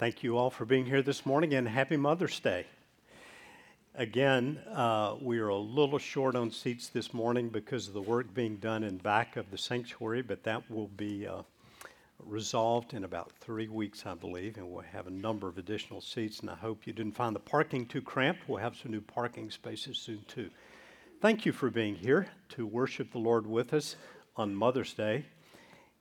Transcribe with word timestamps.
Thank 0.00 0.22
you 0.22 0.38
all 0.38 0.48
for 0.48 0.64
being 0.64 0.86
here 0.86 1.02
this 1.02 1.26
morning 1.26 1.52
and 1.52 1.68
happy 1.68 1.98
Mother's 1.98 2.40
Day. 2.40 2.64
Again, 3.94 4.58
uh, 4.72 5.16
we 5.20 5.38
are 5.40 5.48
a 5.48 5.58
little 5.58 5.98
short 5.98 6.34
on 6.34 6.50
seats 6.50 6.88
this 6.88 7.12
morning 7.12 7.50
because 7.50 7.86
of 7.86 7.92
the 7.92 8.00
work 8.00 8.32
being 8.32 8.56
done 8.56 8.82
in 8.82 8.96
back 8.96 9.36
of 9.36 9.50
the 9.50 9.58
sanctuary, 9.58 10.22
but 10.22 10.42
that 10.44 10.70
will 10.70 10.86
be 10.86 11.26
uh, 11.26 11.42
resolved 12.18 12.94
in 12.94 13.04
about 13.04 13.30
three 13.40 13.68
weeks, 13.68 14.06
I 14.06 14.14
believe, 14.14 14.56
and 14.56 14.70
we'll 14.70 14.84
have 14.84 15.06
a 15.06 15.10
number 15.10 15.48
of 15.48 15.58
additional 15.58 16.00
seats. 16.00 16.40
And 16.40 16.48
I 16.48 16.54
hope 16.54 16.86
you 16.86 16.94
didn't 16.94 17.14
find 17.14 17.36
the 17.36 17.40
parking 17.40 17.84
too 17.84 18.00
cramped. 18.00 18.48
We'll 18.48 18.62
have 18.62 18.78
some 18.78 18.92
new 18.92 19.02
parking 19.02 19.50
spaces 19.50 19.98
soon, 19.98 20.24
too. 20.26 20.48
Thank 21.20 21.44
you 21.44 21.52
for 21.52 21.68
being 21.68 21.94
here 21.94 22.26
to 22.56 22.66
worship 22.66 23.12
the 23.12 23.18
Lord 23.18 23.46
with 23.46 23.74
us 23.74 23.96
on 24.34 24.54
Mother's 24.54 24.94
Day. 24.94 25.26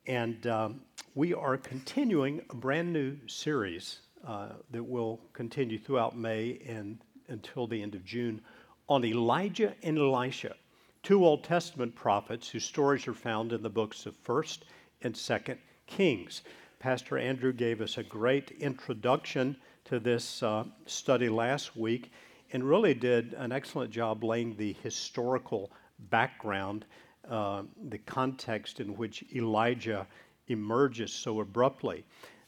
And 0.08 0.46
um, 0.48 0.82
we 1.16 1.34
are 1.34 1.58
continuing 1.58 2.42
a 2.50 2.56
brand 2.56 2.92
new 2.92 3.18
series 3.28 4.00
uh, 4.26 4.50
that 4.72 4.84
will 4.84 5.20
continue 5.34 5.80
throughout 5.80 6.18
May 6.18 6.60
and 6.68 7.00
until 7.28 7.68
the 7.68 7.82
end 7.82 7.96
of 7.96 8.04
June 8.04 8.42
on 8.88 9.06
Elijah 9.06 9.76
and 9.84 9.98
Elisha, 9.98 10.56
two 11.04 11.26
Old 11.26 11.44
Testament 11.44 11.96
prophets 11.96 12.50
whose 12.50 12.66
stories 12.66 13.08
are 13.08 13.14
found 13.14 13.54
in 13.54 13.62
the 13.62 13.70
books 13.70 14.06
of 14.06 14.22
1st 14.24 14.60
and 15.04 15.14
2nd 15.14 15.58
Kings. 15.86 16.42
Pastor 16.80 17.18
Andrew 17.18 17.54
gave 17.54 17.82
us 17.82 17.98
a 17.98 18.04
great 18.04 18.52
introduction 18.60 19.58
to 19.86 20.00
this 20.00 20.42
uh, 20.44 20.64
study 20.86 21.30
last 21.30 21.76
week 21.76 22.12
and 22.52 22.64
really 22.64 22.94
did 22.94 23.34
an 23.34 23.52
excellent 23.52 23.92
job 23.92 24.24
laying 24.24 24.56
the 24.56 24.74
historical 24.82 25.72
background, 26.10 26.86
uh, 27.30 27.64
the 27.90 27.98
context 28.00 28.80
in 28.80 28.96
which 28.98 29.24
Elijah 29.36 30.08
emerges 30.48 31.14
so 31.14 31.42
abruptly. 31.42 32.04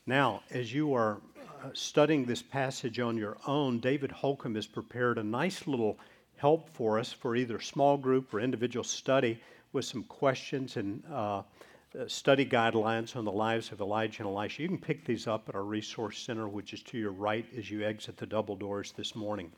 Now, 0.06 0.42
as 0.50 0.74
you 0.74 0.94
are 0.94 1.22
uh, 1.64 1.70
studying 1.74 2.26
this 2.26 2.42
passage 2.42 3.00
on 3.00 3.18
your 3.18 3.38
own, 3.46 3.80
David 3.80 4.12
Holcomb 4.12 4.56
has 4.56 4.66
prepared 4.66 5.18
a 5.18 5.24
nice 5.24 5.68
little 5.68 5.98
help 6.38 6.70
for 6.70 6.98
us 6.98 7.14
for 7.14 7.36
either 7.36 7.60
small 7.60 7.98
group 7.98 8.34
or 8.34 8.40
individual 8.40 8.84
study 8.84 9.40
with 9.74 9.86
some 9.86 10.04
questions 10.04 10.78
and 10.78 11.04
uh, 11.12 11.44
uh, 12.00 12.08
study 12.08 12.46
guidelines 12.46 13.16
on 13.16 13.26
the 13.26 13.32
lives 13.32 13.72
of 13.72 13.82
Elijah 13.82 14.24
and 14.24 14.32
Elisha. 14.32 14.64
You 14.64 14.70
can 14.70 14.78
pick 14.78 15.06
these 15.06 15.28
up 15.28 15.48
at 15.50 15.56
our 15.56 15.64
resource 15.64 16.18
center, 16.18 16.48
which 16.48 16.74
is 16.74 16.82
to 16.84 16.98
your 16.98 17.12
right 17.12 17.46
as 17.58 17.70
you 17.70 17.84
exit 17.84 18.18
the 18.18 18.26
double 18.26 18.56
doors 18.56 18.94
this 18.96 19.16
morning. 19.16 19.52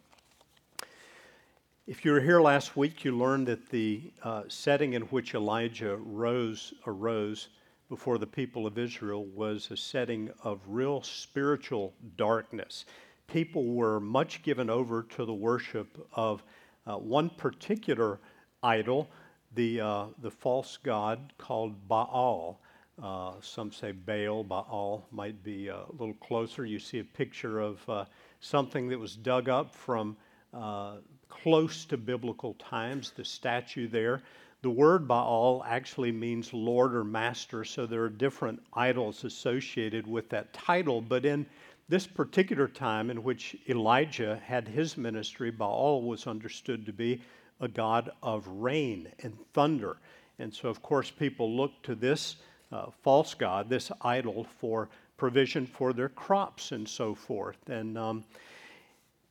If 1.85 2.05
you 2.05 2.13
were 2.13 2.21
here 2.21 2.39
last 2.39 2.77
week, 2.77 3.03
you 3.03 3.11
learned 3.11 3.47
that 3.47 3.67
the 3.67 4.13
uh, 4.23 4.43
setting 4.47 4.93
in 4.93 5.01
which 5.01 5.35
Elijah 5.35 5.97
rose 5.97 6.73
arose 6.87 7.49
before 7.89 8.17
the 8.17 8.25
people 8.25 8.65
of 8.65 8.77
Israel 8.77 9.25
was 9.25 9.69
a 9.69 9.75
setting 9.75 10.31
of 10.45 10.61
real 10.65 11.01
spiritual 11.01 11.93
darkness. 12.15 12.85
People 13.27 13.65
were 13.65 13.99
much 13.99 14.43
given 14.43 14.69
over 14.69 15.03
to 15.03 15.25
the 15.25 15.33
worship 15.33 16.07
of 16.13 16.41
uh, 16.87 16.95
one 16.95 17.29
particular 17.29 18.21
idol 18.63 19.09
the, 19.53 19.81
uh, 19.81 20.05
the 20.19 20.31
false 20.31 20.77
god 20.77 21.33
called 21.37 21.89
Baal. 21.89 22.61
Uh, 23.01 23.33
some 23.41 23.73
say 23.73 23.91
Baal, 23.91 24.45
Baal 24.45 25.05
might 25.11 25.43
be 25.43 25.67
a 25.67 25.83
little 25.99 26.15
closer. 26.15 26.65
You 26.65 26.79
see 26.79 26.99
a 26.99 27.03
picture 27.03 27.59
of 27.59 27.89
uh, 27.89 28.05
something 28.39 28.87
that 28.87 28.97
was 28.97 29.17
dug 29.17 29.49
up 29.49 29.75
from 29.75 30.15
uh, 30.53 30.97
close 31.41 31.85
to 31.85 31.97
biblical 31.97 32.53
times, 32.55 33.11
the 33.15 33.25
statue 33.25 33.87
there. 33.87 34.21
The 34.61 34.69
word 34.69 35.07
Baal 35.07 35.63
actually 35.67 36.11
means 36.11 36.53
Lord 36.53 36.95
or 36.95 37.03
Master, 37.03 37.65
so 37.65 37.85
there 37.85 38.03
are 38.03 38.09
different 38.09 38.61
idols 38.73 39.23
associated 39.23 40.07
with 40.07 40.29
that 40.29 40.53
title. 40.53 41.01
But 41.01 41.25
in 41.25 41.45
this 41.89 42.07
particular 42.07 42.67
time 42.67 43.09
in 43.09 43.23
which 43.23 43.57
Elijah 43.67 44.41
had 44.45 44.67
his 44.67 44.95
ministry, 44.95 45.51
Baal 45.51 46.03
was 46.03 46.27
understood 46.27 46.85
to 46.85 46.93
be 46.93 47.21
a 47.59 47.67
God 47.67 48.11
of 48.21 48.47
rain 48.47 49.09
and 49.23 49.37
thunder. 49.53 49.97
And 50.39 50.53
so, 50.53 50.69
of 50.69 50.81
course, 50.81 51.11
people 51.11 51.55
looked 51.55 51.85
to 51.87 51.95
this 51.95 52.37
uh, 52.71 52.85
false 53.01 53.33
God, 53.33 53.69
this 53.69 53.91
idol, 54.01 54.45
for 54.59 54.89
provision 55.17 55.65
for 55.65 55.93
their 55.93 56.09
crops 56.09 56.71
and 56.71 56.87
so 56.87 57.13
forth. 57.13 57.69
And 57.69 57.97
um, 57.97 58.23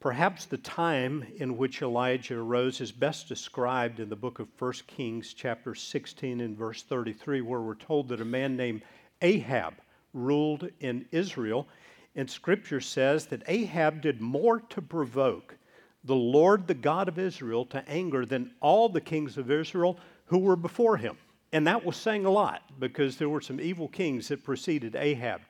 perhaps 0.02 0.46
the 0.46 0.58
time 0.58 1.24
in 1.36 1.56
which 1.56 1.80
Elijah 1.80 2.36
arose 2.36 2.80
is 2.80 2.90
best 2.90 3.28
described 3.28 4.00
in 4.00 4.08
the 4.08 4.16
book 4.16 4.40
of 4.40 4.48
1 4.58 4.72
Kings, 4.88 5.32
chapter 5.32 5.76
16, 5.76 6.40
and 6.40 6.58
verse 6.58 6.82
33, 6.82 7.40
where 7.40 7.60
we're 7.60 7.76
told 7.76 8.08
that 8.08 8.20
a 8.20 8.24
man 8.24 8.56
named 8.56 8.82
Ahab 9.22 9.74
ruled 10.12 10.68
in 10.80 11.06
Israel. 11.12 11.68
And 12.16 12.28
scripture 12.28 12.80
says 12.80 13.26
that 13.26 13.44
Ahab 13.46 14.00
did 14.00 14.20
more 14.20 14.58
to 14.70 14.82
provoke 14.82 15.56
the 16.02 16.16
Lord, 16.16 16.66
the 16.66 16.74
God 16.74 17.06
of 17.06 17.20
Israel, 17.20 17.64
to 17.66 17.88
anger 17.88 18.26
than 18.26 18.50
all 18.60 18.88
the 18.88 19.00
kings 19.00 19.38
of 19.38 19.52
Israel 19.52 20.00
who 20.26 20.38
were 20.38 20.56
before 20.56 20.96
him. 20.96 21.16
And 21.52 21.64
that 21.68 21.84
was 21.84 21.96
saying 21.96 22.24
a 22.24 22.30
lot 22.30 22.62
because 22.80 23.18
there 23.18 23.28
were 23.28 23.40
some 23.40 23.60
evil 23.60 23.86
kings 23.86 24.26
that 24.28 24.42
preceded 24.42 24.96
Ahab. 24.96 25.42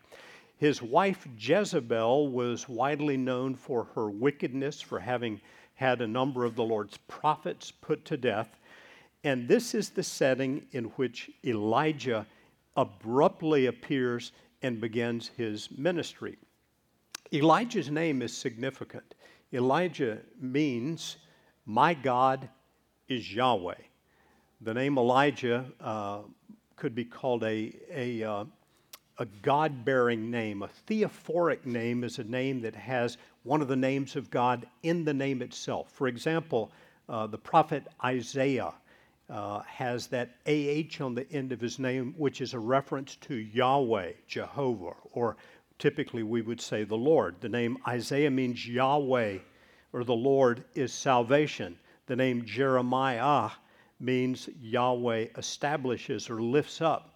His 0.62 0.81
wife 0.81 1.27
Jezebel 1.37 2.28
was 2.28 2.69
widely 2.69 3.17
known 3.17 3.56
for 3.56 3.83
her 3.97 4.09
wickedness, 4.09 4.81
for 4.81 5.00
having 5.00 5.41
had 5.75 6.00
a 6.00 6.06
number 6.06 6.45
of 6.45 6.55
the 6.55 6.62
Lord's 6.62 6.99
prophets 7.09 7.73
put 7.73 8.05
to 8.05 8.17
death. 8.17 8.61
And 9.25 9.49
this 9.49 9.75
is 9.75 9.91
the 9.91 10.05
setting 10.05 10.69
in 10.71 10.84
which 10.84 11.33
Elijah 11.45 12.28
abruptly 12.77 13.67
appears 13.67 14.31
and 14.62 14.81
begins 14.81 15.33
his 15.37 15.69
ministry. 15.77 16.39
Elijah's 17.33 17.91
name 17.91 18.23
is 18.23 18.33
significant. 18.33 19.17
Elijah 19.53 20.21
means, 20.41 21.17
My 21.67 21.93
God 21.93 22.49
is 23.09 23.34
Yahweh. 23.34 23.83
The 24.61 24.75
name 24.75 24.97
Elijah 24.97 25.65
uh, 25.81 26.21
could 26.77 26.94
be 26.94 27.05
called 27.05 27.43
a, 27.43 27.75
a, 27.93 28.23
uh, 28.23 28.44
a 29.22 29.27
God 29.43 29.84
bearing 29.84 30.33
name. 30.33 30.65
A 30.65 30.69
theophoric 30.69 31.65
name 31.65 32.03
is 32.03 32.19
a 32.19 32.25
name 32.25 32.60
that 32.62 32.75
has 32.75 33.19
one 33.44 33.62
of 33.62 33.69
the 33.69 33.77
names 33.77 34.16
of 34.16 34.31
God 34.33 34.66
in 34.83 35.05
the 35.05 35.15
name 35.15 35.43
itself. 35.43 35.93
For 35.93 36.09
example, 36.09 36.72
uh, 37.09 37.28
the 37.28 37.38
prophet 37.38 37.87
Isaiah 38.05 38.72
uh, 39.31 39.61
has 39.61 40.09
that 40.09 40.31
AH 40.47 41.05
on 41.05 41.15
the 41.15 41.31
end 41.31 41.53
of 41.53 41.61
his 41.61 41.78
name, 41.78 42.15
which 42.19 42.41
is 42.41 42.53
a 42.53 42.59
reference 42.59 43.15
to 43.16 43.37
Yahweh, 43.37 44.12
Jehovah, 44.27 44.97
or 45.12 45.37
typically 45.78 46.25
we 46.25 46.43
would 46.43 46.61
say 46.61 46.82
the 46.82 46.97
Lord. 46.97 47.37
The 47.41 47.49
name 47.49 47.78
Isaiah 47.87 48.31
means 48.31 48.66
Yahweh 48.66 49.38
or 49.93 50.03
the 50.03 50.16
Lord 50.16 50.65
is 50.75 50.93
salvation. 50.93 51.78
The 52.06 52.16
name 52.16 52.44
Jeremiah 52.44 53.50
means 54.00 54.49
Yahweh 54.61 55.28
establishes 55.37 56.28
or 56.28 56.43
lifts 56.43 56.81
up. 56.81 57.12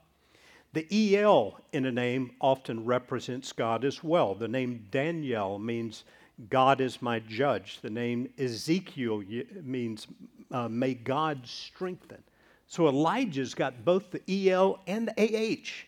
The 0.77 1.15
EL 1.17 1.59
in 1.73 1.87
a 1.87 1.91
name 1.91 2.33
often 2.39 2.85
represents 2.85 3.51
God 3.51 3.83
as 3.83 4.05
well. 4.05 4.35
The 4.35 4.47
name 4.47 4.87
Daniel 4.91 5.59
means 5.59 6.05
God 6.51 6.83
is 6.83 7.01
my 7.01 7.19
judge. 7.21 7.81
The 7.81 7.89
name 7.89 8.29
Ezekiel 8.39 9.23
means 9.63 10.07
uh, 10.51 10.69
may 10.69 10.93
God 10.93 11.47
strengthen. 11.47 12.23
So 12.67 12.89
Elijah's 12.89 13.55
got 13.55 13.87
both 13.87 14.11
the 14.11 14.51
EL 14.51 14.79
and 14.87 15.09
the 15.09 15.15
AH 15.19 15.87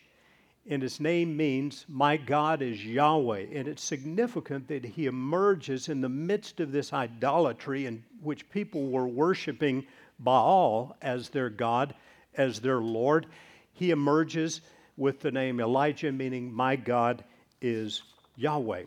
and 0.69 0.81
his 0.81 0.99
name 0.99 1.37
means, 1.37 1.85
My 1.87 2.17
God 2.17 2.63
is 2.63 2.83
Yahweh. 2.83 3.45
And 3.53 3.67
it's 3.67 3.83
significant 3.83 4.67
that 4.69 4.85
he 4.85 5.05
emerges 5.05 5.89
in 5.89 6.01
the 6.01 6.09
midst 6.09 6.59
of 6.59 6.71
this 6.71 6.93
idolatry 6.93 7.85
in 7.85 8.03
which 8.21 8.49
people 8.49 8.89
were 8.89 9.07
worshiping 9.07 9.85
Baal 10.19 10.97
as 11.01 11.29
their 11.29 11.51
God, 11.51 11.93
as 12.35 12.59
their 12.59 12.81
Lord. 12.81 13.27
He 13.73 13.91
emerges 13.91 14.61
with 14.99 15.21
the 15.21 15.31
name 15.31 15.59
Elijah, 15.59 16.11
meaning, 16.11 16.53
My 16.53 16.75
God 16.75 17.23
is 17.61 18.03
Yahweh. 18.35 18.83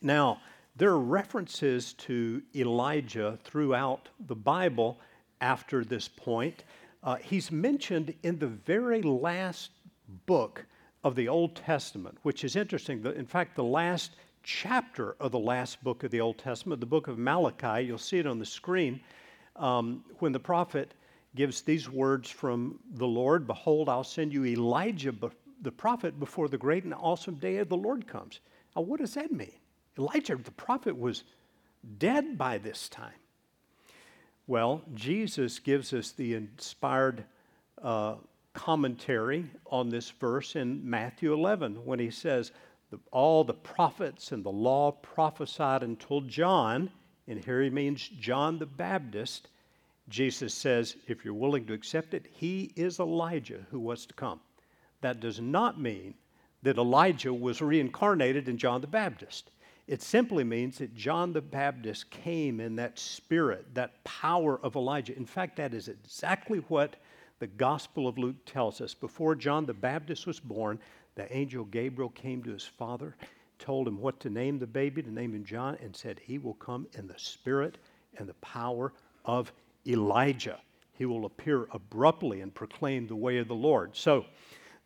Now, 0.00 0.40
there 0.76 0.90
are 0.90 1.00
references 1.00 1.94
to 1.94 2.40
Elijah 2.54 3.38
throughout 3.44 4.08
the 4.28 4.36
Bible 4.36 5.00
after 5.40 5.84
this 5.84 6.06
point. 6.06 6.64
Uh, 7.02 7.16
he's 7.16 7.50
mentioned 7.50 8.14
in 8.22 8.38
the 8.38 8.46
very 8.46 9.02
last 9.02 9.70
book 10.26 10.64
of 11.02 11.16
the 11.16 11.28
Old 11.28 11.56
Testament, 11.56 12.18
which 12.22 12.44
is 12.44 12.56
interesting. 12.56 13.04
In 13.04 13.26
fact, 13.26 13.56
the 13.56 13.64
last 13.64 14.12
chapter 14.42 15.16
of 15.18 15.32
the 15.32 15.38
last 15.38 15.82
book 15.82 16.04
of 16.04 16.10
the 16.10 16.20
Old 16.20 16.38
Testament, 16.38 16.78
the 16.80 16.86
book 16.86 17.08
of 17.08 17.18
Malachi, 17.18 17.86
you'll 17.86 17.98
see 17.98 18.18
it 18.18 18.26
on 18.26 18.38
the 18.38 18.46
screen, 18.46 19.00
um, 19.56 20.04
when 20.20 20.32
the 20.32 20.40
prophet 20.40 20.94
gives 21.36 21.62
these 21.62 21.88
words 21.88 22.28
from 22.28 22.80
the 22.94 23.06
Lord 23.06 23.46
Behold, 23.46 23.88
I'll 23.88 24.04
send 24.04 24.32
you 24.32 24.44
Elijah, 24.44 25.14
the 25.62 25.72
prophet, 25.72 26.18
before 26.18 26.48
the 26.48 26.58
great 26.58 26.84
and 26.84 26.94
awesome 26.94 27.36
day 27.36 27.58
of 27.58 27.68
the 27.68 27.76
Lord 27.76 28.06
comes. 28.06 28.40
Now, 28.74 28.82
what 28.82 29.00
does 29.00 29.14
that 29.14 29.32
mean? 29.32 29.52
Elijah, 29.98 30.36
the 30.36 30.50
prophet, 30.50 30.98
was 30.98 31.24
dead 31.98 32.36
by 32.36 32.58
this 32.58 32.88
time. 32.88 33.14
Well, 34.46 34.82
Jesus 34.94 35.58
gives 35.58 35.92
us 35.92 36.12
the 36.12 36.34
inspired 36.34 37.24
uh, 37.82 38.16
commentary 38.52 39.46
on 39.66 39.88
this 39.88 40.10
verse 40.10 40.56
in 40.56 40.88
Matthew 40.88 41.32
11 41.32 41.84
when 41.84 41.98
he 41.98 42.10
says, 42.10 42.52
all 43.10 43.44
the 43.44 43.54
prophets 43.54 44.32
and 44.32 44.44
the 44.44 44.50
law 44.50 44.92
prophesied 44.92 45.82
until 45.82 46.20
John, 46.20 46.90
and 47.26 47.44
here 47.44 47.62
he 47.62 47.70
means 47.70 48.08
John 48.08 48.58
the 48.58 48.66
Baptist. 48.66 49.48
Jesus 50.08 50.54
says, 50.54 50.96
if 51.08 51.24
you're 51.24 51.34
willing 51.34 51.66
to 51.66 51.72
accept 51.72 52.14
it, 52.14 52.26
he 52.30 52.72
is 52.76 53.00
Elijah 53.00 53.66
who 53.70 53.80
was 53.80 54.06
to 54.06 54.14
come. 54.14 54.40
That 55.00 55.20
does 55.20 55.40
not 55.40 55.80
mean 55.80 56.14
that 56.62 56.78
Elijah 56.78 57.32
was 57.32 57.60
reincarnated 57.60 58.48
in 58.48 58.56
John 58.58 58.80
the 58.80 58.86
Baptist. 58.86 59.50
It 59.86 60.02
simply 60.02 60.42
means 60.42 60.78
that 60.78 60.96
John 60.96 61.32
the 61.32 61.40
Baptist 61.40 62.10
came 62.10 62.60
in 62.60 62.76
that 62.76 62.98
spirit, 62.98 63.66
that 63.74 64.02
power 64.04 64.58
of 64.62 64.74
Elijah. 64.74 65.16
In 65.16 65.26
fact, 65.26 65.56
that 65.56 65.74
is 65.74 65.88
exactly 65.88 66.58
what 66.68 66.96
the 67.38 67.46
Gospel 67.46 68.08
of 68.08 68.18
Luke 68.18 68.44
tells 68.46 68.80
us. 68.80 68.94
Before 68.94 69.34
John 69.34 69.66
the 69.66 69.74
Baptist 69.74 70.26
was 70.26 70.40
born, 70.40 70.78
the 71.14 71.32
angel 71.34 71.64
Gabriel 71.64 72.10
came 72.10 72.42
to 72.42 72.50
his 72.52 72.64
father, 72.64 73.14
told 73.58 73.86
him 73.86 74.00
what 74.00 74.18
to 74.20 74.30
name 74.30 74.58
the 74.58 74.66
baby, 74.66 75.02
to 75.02 75.10
name 75.10 75.34
him 75.34 75.44
John, 75.44 75.76
and 75.80 75.94
said, 75.94 76.20
He 76.20 76.38
will 76.38 76.54
come 76.54 76.86
in 76.94 77.06
the 77.06 77.18
spirit 77.18 77.78
and 78.18 78.28
the 78.28 78.34
power 78.34 78.92
of 79.24 79.52
Elijah. 79.86 80.60
He 80.92 81.04
will 81.04 81.26
appear 81.26 81.68
abruptly 81.72 82.40
and 82.40 82.54
proclaim 82.54 83.06
the 83.06 83.16
way 83.16 83.38
of 83.38 83.48
the 83.48 83.54
Lord. 83.54 83.94
So, 83.96 84.24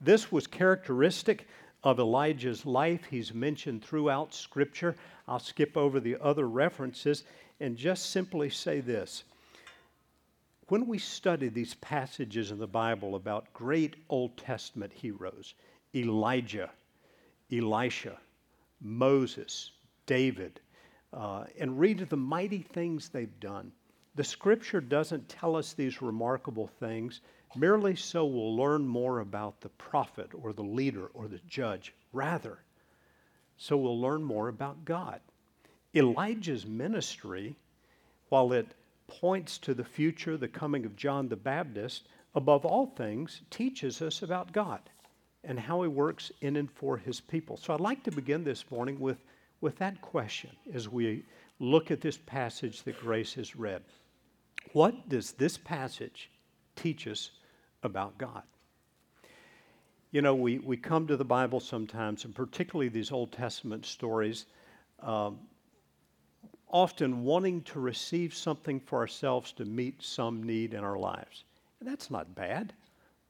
this 0.00 0.32
was 0.32 0.47
characteristic 0.47 1.47
of 1.82 1.99
Elijah's 1.99 2.67
life. 2.67 3.05
He's 3.11 3.35
mentioned 3.35 3.85
throughout 3.85 4.35
Scripture. 4.35 4.97
I'll 5.29 5.38
skip 5.38 5.76
over 5.76 6.00
the 6.00 6.17
other 6.20 6.49
references 6.49 7.25
and 7.61 7.76
just 7.76 8.11
simply 8.11 8.50
say 8.50 8.81
this. 8.81 9.25
When 10.69 10.87
we 10.87 10.99
study 10.99 11.49
these 11.49 11.75
passages 11.75 12.50
in 12.50 12.58
the 12.58 12.67
Bible 12.67 13.17
about 13.17 13.53
great 13.53 13.96
Old 14.08 14.37
Testament 14.37 14.93
heroes, 14.93 15.55
Elijah, 15.94 16.70
Elisha, 17.53 18.19
Moses, 18.81 19.73
David, 20.06 20.61
uh, 21.12 21.44
and 21.58 21.79
read 21.79 22.00
of 22.00 22.08
the 22.08 22.17
mighty 22.17 22.62
things 22.62 23.08
they've 23.08 23.41
done, 23.41 23.73
the 24.15 24.25
scripture 24.25 24.81
doesn't 24.81 25.29
tell 25.29 25.57
us 25.57 25.73
these 25.73 26.03
remarkable 26.03 26.67
things 26.67 27.21
merely 27.57 27.97
so 27.97 28.25
we'll 28.25 28.57
learn 28.57 28.87
more 28.87 29.21
about 29.21 29.61
the 29.61 29.69
prophet 29.71 30.31
or 30.35 30.53
the 30.53 30.62
leader 30.62 31.07
or 31.15 31.29
the 31.29 31.41
judge. 31.49 31.93
Rather, 32.12 32.59
so 33.57 33.77
we'll 33.77 34.01
learn 34.01 34.23
more 34.23 34.49
about 34.49 34.85
God. 34.85 35.21
Elijah's 35.95 36.67
ministry, 36.67 37.57
while 38.29 38.53
it 38.53 38.67
points 39.07 39.59
to 39.59 39.75
the 39.75 39.85
future, 39.85 40.37
the 40.37 40.49
coming 40.49 40.85
of 40.85 40.97
John 40.97 41.29
the 41.29 41.37
Baptist, 41.37 42.09
above 42.35 42.65
all 42.65 42.87
things, 42.87 43.43
teaches 43.51 44.01
us 44.01 44.23
about 44.23 44.53
God 44.53 44.81
and 45.43 45.59
how 45.59 45.83
he 45.83 45.89
works 45.89 46.31
in 46.41 46.56
and 46.56 46.71
for 46.71 46.97
his 46.97 47.21
people. 47.21 47.56
So 47.56 47.75
I'd 47.75 47.81
like 47.81 48.05
to 48.05 48.11
begin 48.13 48.45
this 48.45 48.71
morning 48.71 49.01
with, 49.01 49.19
with 49.61 49.77
that 49.79 50.01
question 50.01 50.51
as 50.73 50.89
we 50.89 51.25
look 51.61 51.91
at 51.91 52.01
this 52.01 52.17
passage 52.17 52.83
that 52.83 52.99
Grace 53.01 53.35
has 53.35 53.55
read. 53.55 53.83
What 54.73 55.09
does 55.09 55.33
this 55.33 55.57
passage 55.57 56.31
teach 56.75 57.07
us 57.07 57.31
about 57.83 58.19
God? 58.19 58.43
You 60.11 60.23
know, 60.23 60.35
we, 60.35 60.59
we 60.59 60.77
come 60.77 61.07
to 61.07 61.17
the 61.17 61.25
Bible 61.25 61.61
sometimes, 61.61 62.25
and 62.25 62.35
particularly 62.35 62.89
these 62.89 63.12
Old 63.12 63.31
Testament 63.31 63.87
stories, 63.87 64.47
um, 65.01 65.39
often 66.69 67.25
wanting 67.25 67.63
to 67.63 67.79
receive 67.79 68.35
something 68.35 68.81
for 68.81 68.99
ourselves 68.99 69.53
to 69.53 69.65
meet 69.65 70.03
some 70.03 70.43
need 70.43 70.75
in 70.75 70.83
our 70.83 70.99
lives. 70.99 71.45
And 71.79 71.89
that's 71.89 72.11
not 72.11 72.35
bad. 72.35 72.73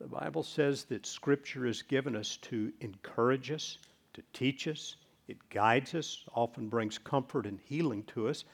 The 0.01 0.07
Bible 0.07 0.43
says 0.43 0.85
that 0.85 1.05
Scripture 1.05 1.67
is 1.67 1.83
given 1.83 2.17
us 2.17 2.39
to 2.43 2.73
encourage 2.81 3.51
us, 3.51 3.79
to 4.15 4.23
teach 4.33 4.67
us, 4.67 4.97
it 5.31 5.49
guides 5.49 5.95
us, 5.95 6.25
often 6.35 6.69
brings 6.69 6.99
comfort 6.99 7.47
and 7.47 7.59
healing 7.65 8.03
to 8.03 8.29
us. 8.29 8.45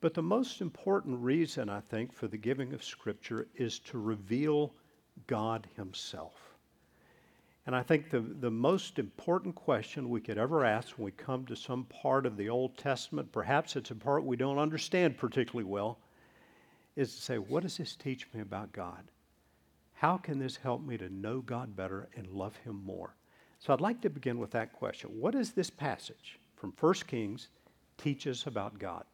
But 0.00 0.14
the 0.14 0.22
most 0.22 0.60
important 0.60 1.18
reason, 1.20 1.68
I 1.68 1.80
think, 1.80 2.12
for 2.12 2.28
the 2.28 2.36
giving 2.36 2.72
of 2.72 2.84
Scripture 2.84 3.48
is 3.56 3.80
to 3.80 3.98
reveal 3.98 4.72
God 5.26 5.68
Himself. 5.76 6.34
And 7.66 7.74
I 7.74 7.82
think 7.82 8.10
the, 8.10 8.20
the 8.20 8.50
most 8.50 8.98
important 8.98 9.56
question 9.56 10.08
we 10.08 10.20
could 10.20 10.38
ever 10.38 10.64
ask 10.64 10.96
when 10.96 11.06
we 11.06 11.10
come 11.10 11.44
to 11.46 11.56
some 11.56 11.84
part 11.84 12.24
of 12.24 12.36
the 12.36 12.48
Old 12.48 12.78
Testament, 12.78 13.32
perhaps 13.32 13.76
it's 13.76 13.90
a 13.90 13.94
part 13.94 14.24
we 14.24 14.36
don't 14.36 14.58
understand 14.58 15.18
particularly 15.18 15.68
well, 15.68 15.98
is 16.96 17.14
to 17.14 17.20
say, 17.20 17.38
what 17.38 17.64
does 17.64 17.76
this 17.76 17.96
teach 17.96 18.26
me 18.32 18.40
about 18.40 18.72
God? 18.72 19.10
How 19.94 20.16
can 20.16 20.38
this 20.38 20.56
help 20.56 20.86
me 20.86 20.96
to 20.96 21.08
know 21.08 21.40
God 21.40 21.74
better 21.74 22.08
and 22.16 22.28
love 22.28 22.56
Him 22.58 22.80
more? 22.84 23.16
So 23.58 23.72
I'd 23.72 23.80
like 23.80 24.00
to 24.02 24.10
begin 24.10 24.38
with 24.38 24.52
that 24.52 24.72
question. 24.72 25.10
What 25.18 25.34
does 25.34 25.52
this 25.52 25.70
passage 25.70 26.38
from 26.56 26.72
1 26.78 26.94
Kings 27.06 27.48
teach 27.96 28.26
us 28.26 28.46
about 28.46 28.78
God? 28.78 29.04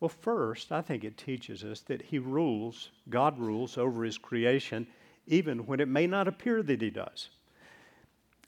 Well, 0.00 0.08
first, 0.08 0.72
I 0.72 0.80
think 0.80 1.04
it 1.04 1.18
teaches 1.18 1.62
us 1.64 1.80
that 1.82 2.02
He 2.02 2.18
rules, 2.18 2.90
God 3.08 3.38
rules 3.38 3.76
over 3.76 4.04
His 4.04 4.18
creation, 4.18 4.86
even 5.26 5.66
when 5.66 5.80
it 5.80 5.88
may 5.88 6.06
not 6.06 6.28
appear 6.28 6.62
that 6.62 6.80
He 6.80 6.90
does. 6.90 7.30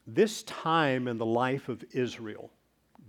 This 0.07 0.43
time 0.45 1.09
in 1.09 1.19
the 1.19 1.27
life 1.27 1.69
of 1.69 1.85
Israel, 1.93 2.51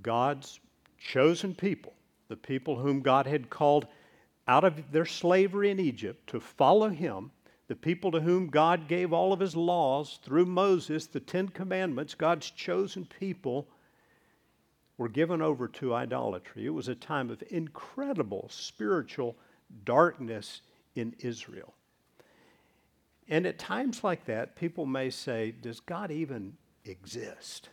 God's 0.01 0.59
chosen 0.97 1.55
people, 1.55 1.93
the 2.27 2.35
people 2.35 2.75
whom 2.75 3.01
God 3.01 3.25
had 3.25 3.49
called 3.49 3.87
out 4.47 4.63
of 4.63 4.91
their 4.91 5.05
slavery 5.05 5.71
in 5.71 5.79
Egypt 5.79 6.27
to 6.27 6.39
follow 6.39 6.89
Him, 6.89 7.31
the 7.68 7.75
people 7.75 8.12
to 8.12 8.21
whom 8.21 8.48
God 8.48 8.88
gave 8.88 9.13
all 9.13 9.31
of 9.33 9.39
His 9.39 9.56
laws 9.56 10.19
through 10.24 10.45
Moses, 10.45 11.06
the 11.06 11.19
Ten 11.19 11.48
Commandments, 11.48 12.13
God's 12.13 12.50
chosen 12.50 13.06
people 13.19 13.68
were 14.98 15.10
given 15.10 15.42
over 15.42 15.68
to 15.68 15.94
idolatry. 15.94 16.65
It 16.65 16.74
was 16.74 16.88
a 16.88 16.95
time 16.95 17.30
of 17.30 17.44
incredible 17.50 18.48
spiritual 18.51 19.36
darkness 19.86 20.62
in 20.95 21.15
Israel. 21.19 21.74
And 23.27 23.45
at 23.45 23.57
times 23.57 24.04
like 24.04 24.25
that, 24.25 24.56
people 24.56 24.86
may 24.86 25.10
say, 25.10 25.51
Does 25.51 25.80
God 25.80 26.12
even 26.12 26.57
exist? 26.86 27.69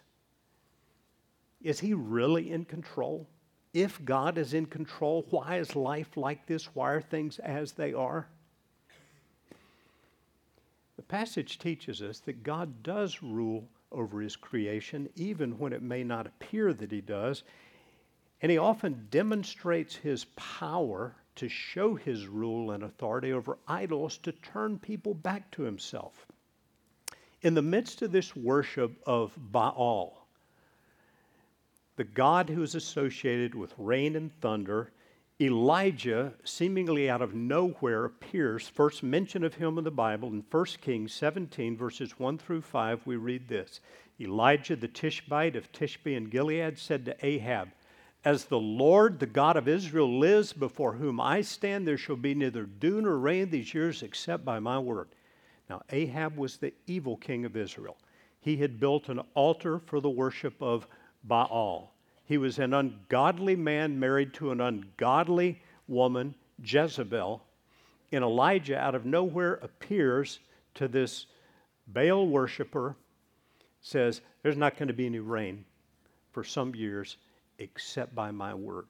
Is 1.61 1.81
he 1.81 1.93
really 1.93 2.53
in 2.53 2.65
control? 2.65 3.29
If 3.75 4.05
God 4.05 4.39
is 4.39 4.55
in 4.55 4.67
control, 4.67 5.27
why 5.31 5.59
is 5.59 5.77
life 5.77 6.17
like 6.17 6.47
this? 6.47 6.75
Why 6.75 6.93
are 6.93 7.01
things 7.01 7.39
as 7.39 7.73
they 7.73 7.93
are? 7.93 8.29
The 11.01 11.07
passage 11.07 11.59
teaches 11.59 12.03
us 12.03 12.21
that 12.21 12.43
God 12.43 12.83
does 12.83 13.23
rule 13.23 13.67
over 13.91 14.21
his 14.21 14.37
creation, 14.37 15.09
even 15.17 15.59
when 15.59 15.73
it 15.73 15.81
may 15.81 16.05
not 16.05 16.27
appear 16.27 16.75
that 16.75 16.93
he 16.93 17.01
does. 17.01 17.43
And 18.43 18.53
he 18.53 18.59
often 18.59 19.09
demonstrates 19.11 19.97
his 19.97 20.27
power 20.37 21.17
to 21.37 21.49
show 21.49 21.95
his 21.95 22.27
rule 22.27 22.73
and 22.73 22.83
authority 22.83 23.33
over 23.33 23.57
idols 23.67 24.19
to 24.19 24.33
turn 24.33 24.79
people 24.79 25.15
back 25.15 25.51
to 25.53 25.63
himself. 25.63 26.27
In 27.41 27.55
the 27.55 27.63
midst 27.63 28.03
of 28.03 28.13
this 28.13 28.37
worship 28.37 29.03
of 29.07 29.33
Baal, 29.39 30.27
the 31.97 32.05
God 32.05 32.51
who 32.51 32.63
is 32.63 32.75
associated 32.75 33.55
with 33.55 33.73
rain 33.79 34.17
and 34.17 34.31
thunder, 34.43 34.93
Elijah, 35.41 36.35
seemingly 36.45 37.09
out 37.09 37.23
of 37.23 37.35
nowhere, 37.35 38.05
appears. 38.05 38.69
First 38.69 39.03
mention 39.03 39.43
of 39.43 39.55
him 39.55 39.79
in 39.79 39.85
the 39.85 39.91
Bible 39.91 40.29
in 40.29 40.45
1 40.51 40.65
Kings 40.83 41.15
17, 41.15 41.79
verses 41.79 42.19
1 42.19 42.37
through 42.37 42.61
5, 42.61 43.07
we 43.07 43.17
read 43.17 43.49
this 43.49 43.81
Elijah 44.21 44.77
the 44.77 44.87
Tishbite 44.87 45.57
of 45.57 45.73
Tishbe 45.73 46.15
and 46.15 46.31
Gilead 46.31 46.79
said 46.79 47.07
to 47.07 47.17
Ahab, 47.25 47.71
As 48.23 48.45
the 48.45 48.59
Lord, 48.59 49.19
the 49.19 49.27
God 49.27 49.57
of 49.57 49.67
Israel, 49.67 50.19
lives, 50.19 50.53
before 50.53 50.93
whom 50.93 51.19
I 51.19 51.41
stand, 51.41 51.89
there 51.89 51.97
shall 51.97 52.17
be 52.17 52.35
neither 52.35 52.65
dew 52.65 53.01
nor 53.01 53.17
rain 53.17 53.49
these 53.49 53.73
years 53.73 54.03
except 54.03 54.45
by 54.45 54.59
my 54.59 54.79
word. 54.79 55.09
Now, 55.71 55.81
Ahab 55.89 56.37
was 56.37 56.59
the 56.59 56.75
evil 56.87 57.17
king 57.17 57.47
of 57.47 57.57
Israel. 57.57 57.97
He 58.43 58.59
had 58.59 58.79
built 58.79 59.09
an 59.09 59.23
altar 59.33 59.79
for 59.79 60.03
the 60.03 60.11
worship 60.11 60.61
of 60.61 60.87
Baal. 61.25 61.90
He 62.31 62.39
was 62.39 62.61
an 62.61 62.73
ungodly 62.75 63.57
man 63.57 63.99
married 63.99 64.33
to 64.35 64.53
an 64.53 64.61
ungodly 64.61 65.61
woman, 65.89 66.37
Jezebel. 66.63 67.43
And 68.13 68.23
Elijah, 68.23 68.79
out 68.79 68.95
of 68.95 69.05
nowhere, 69.05 69.55
appears 69.55 70.39
to 70.75 70.87
this 70.87 71.27
Baal 71.89 72.29
worshiper, 72.29 72.95
says, 73.81 74.21
There's 74.45 74.57
not 74.57 74.77
going 74.77 74.87
to 74.87 74.95
be 74.95 75.07
any 75.07 75.19
rain 75.19 75.65
for 76.31 76.45
some 76.45 76.73
years 76.73 77.17
except 77.59 78.15
by 78.15 78.31
my 78.31 78.55
word. 78.55 78.87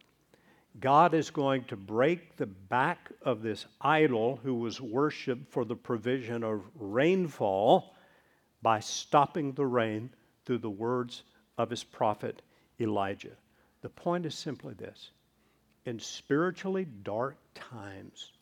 God 0.78 1.14
is 1.14 1.30
going 1.30 1.64
to 1.64 1.76
break 1.76 2.36
the 2.36 2.44
back 2.44 3.10
of 3.22 3.40
this 3.40 3.64
idol 3.80 4.38
who 4.42 4.56
was 4.56 4.82
worshiped 4.82 5.50
for 5.50 5.64
the 5.64 5.76
provision 5.76 6.44
of 6.44 6.62
rainfall 6.78 7.94
by 8.60 8.80
stopping 8.80 9.52
the 9.52 9.64
rain 9.64 10.10
through 10.44 10.58
the 10.58 10.68
words 10.68 11.22
of 11.56 11.70
his 11.70 11.82
prophet 11.82 12.42
Elijah. 12.80 13.36
The 13.82 13.88
point 13.88 14.26
is 14.26 14.34
simply 14.34 14.74
this 14.74 15.10
in 15.86 15.98
spiritually 15.98 16.86
dark 17.02 17.36
times, 17.54 18.32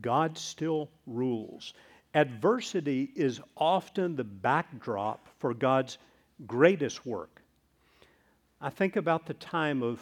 God 0.00 0.36
still 0.36 0.90
rules. 1.06 1.74
Adversity 2.14 3.10
is 3.14 3.40
often 3.56 4.16
the 4.16 4.24
backdrop 4.24 5.28
for 5.38 5.54
God's 5.54 5.98
greatest 6.46 7.06
work, 7.06 7.42
I 8.60 8.70
think 8.70 8.96
about 8.96 9.26
the 9.26 9.34
time 9.34 9.82
of 9.82 10.00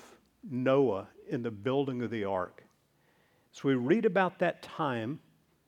Noah 0.49 1.09
in 1.29 1.43
the 1.43 1.51
building 1.51 2.03
of 2.03 2.11
the 2.11 2.25
ark. 2.25 2.63
So 3.53 3.69
we 3.69 3.75
read 3.75 4.05
about 4.05 4.39
that 4.39 4.63
time 4.63 5.19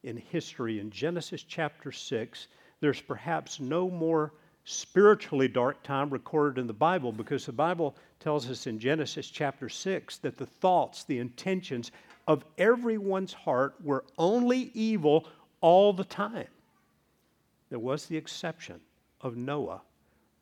in 0.02 0.16
history 0.16 0.78
in 0.78 0.90
Genesis 0.90 1.42
chapter 1.42 1.90
6. 1.90 2.48
There's 2.80 3.00
perhaps 3.00 3.58
no 3.58 3.90
more 3.90 4.34
spiritually 4.66 5.46
dark 5.46 5.80
time 5.84 6.10
recorded 6.10 6.60
in 6.60 6.66
the 6.66 6.72
Bible 6.72 7.12
because 7.12 7.46
the 7.46 7.52
Bible 7.52 7.96
tells 8.18 8.50
us 8.50 8.66
in 8.66 8.80
Genesis 8.80 9.30
chapter 9.30 9.68
6 9.68 10.18
that 10.18 10.36
the 10.36 10.44
thoughts, 10.44 11.04
the 11.04 11.20
intentions 11.20 11.92
of 12.26 12.44
everyone's 12.58 13.32
heart 13.32 13.76
were 13.82 14.04
only 14.18 14.72
evil 14.74 15.28
all 15.60 15.92
the 15.92 16.04
time. 16.04 16.48
There 17.70 17.78
was 17.78 18.06
the 18.06 18.16
exception 18.16 18.80
of 19.20 19.36
Noah, 19.36 19.82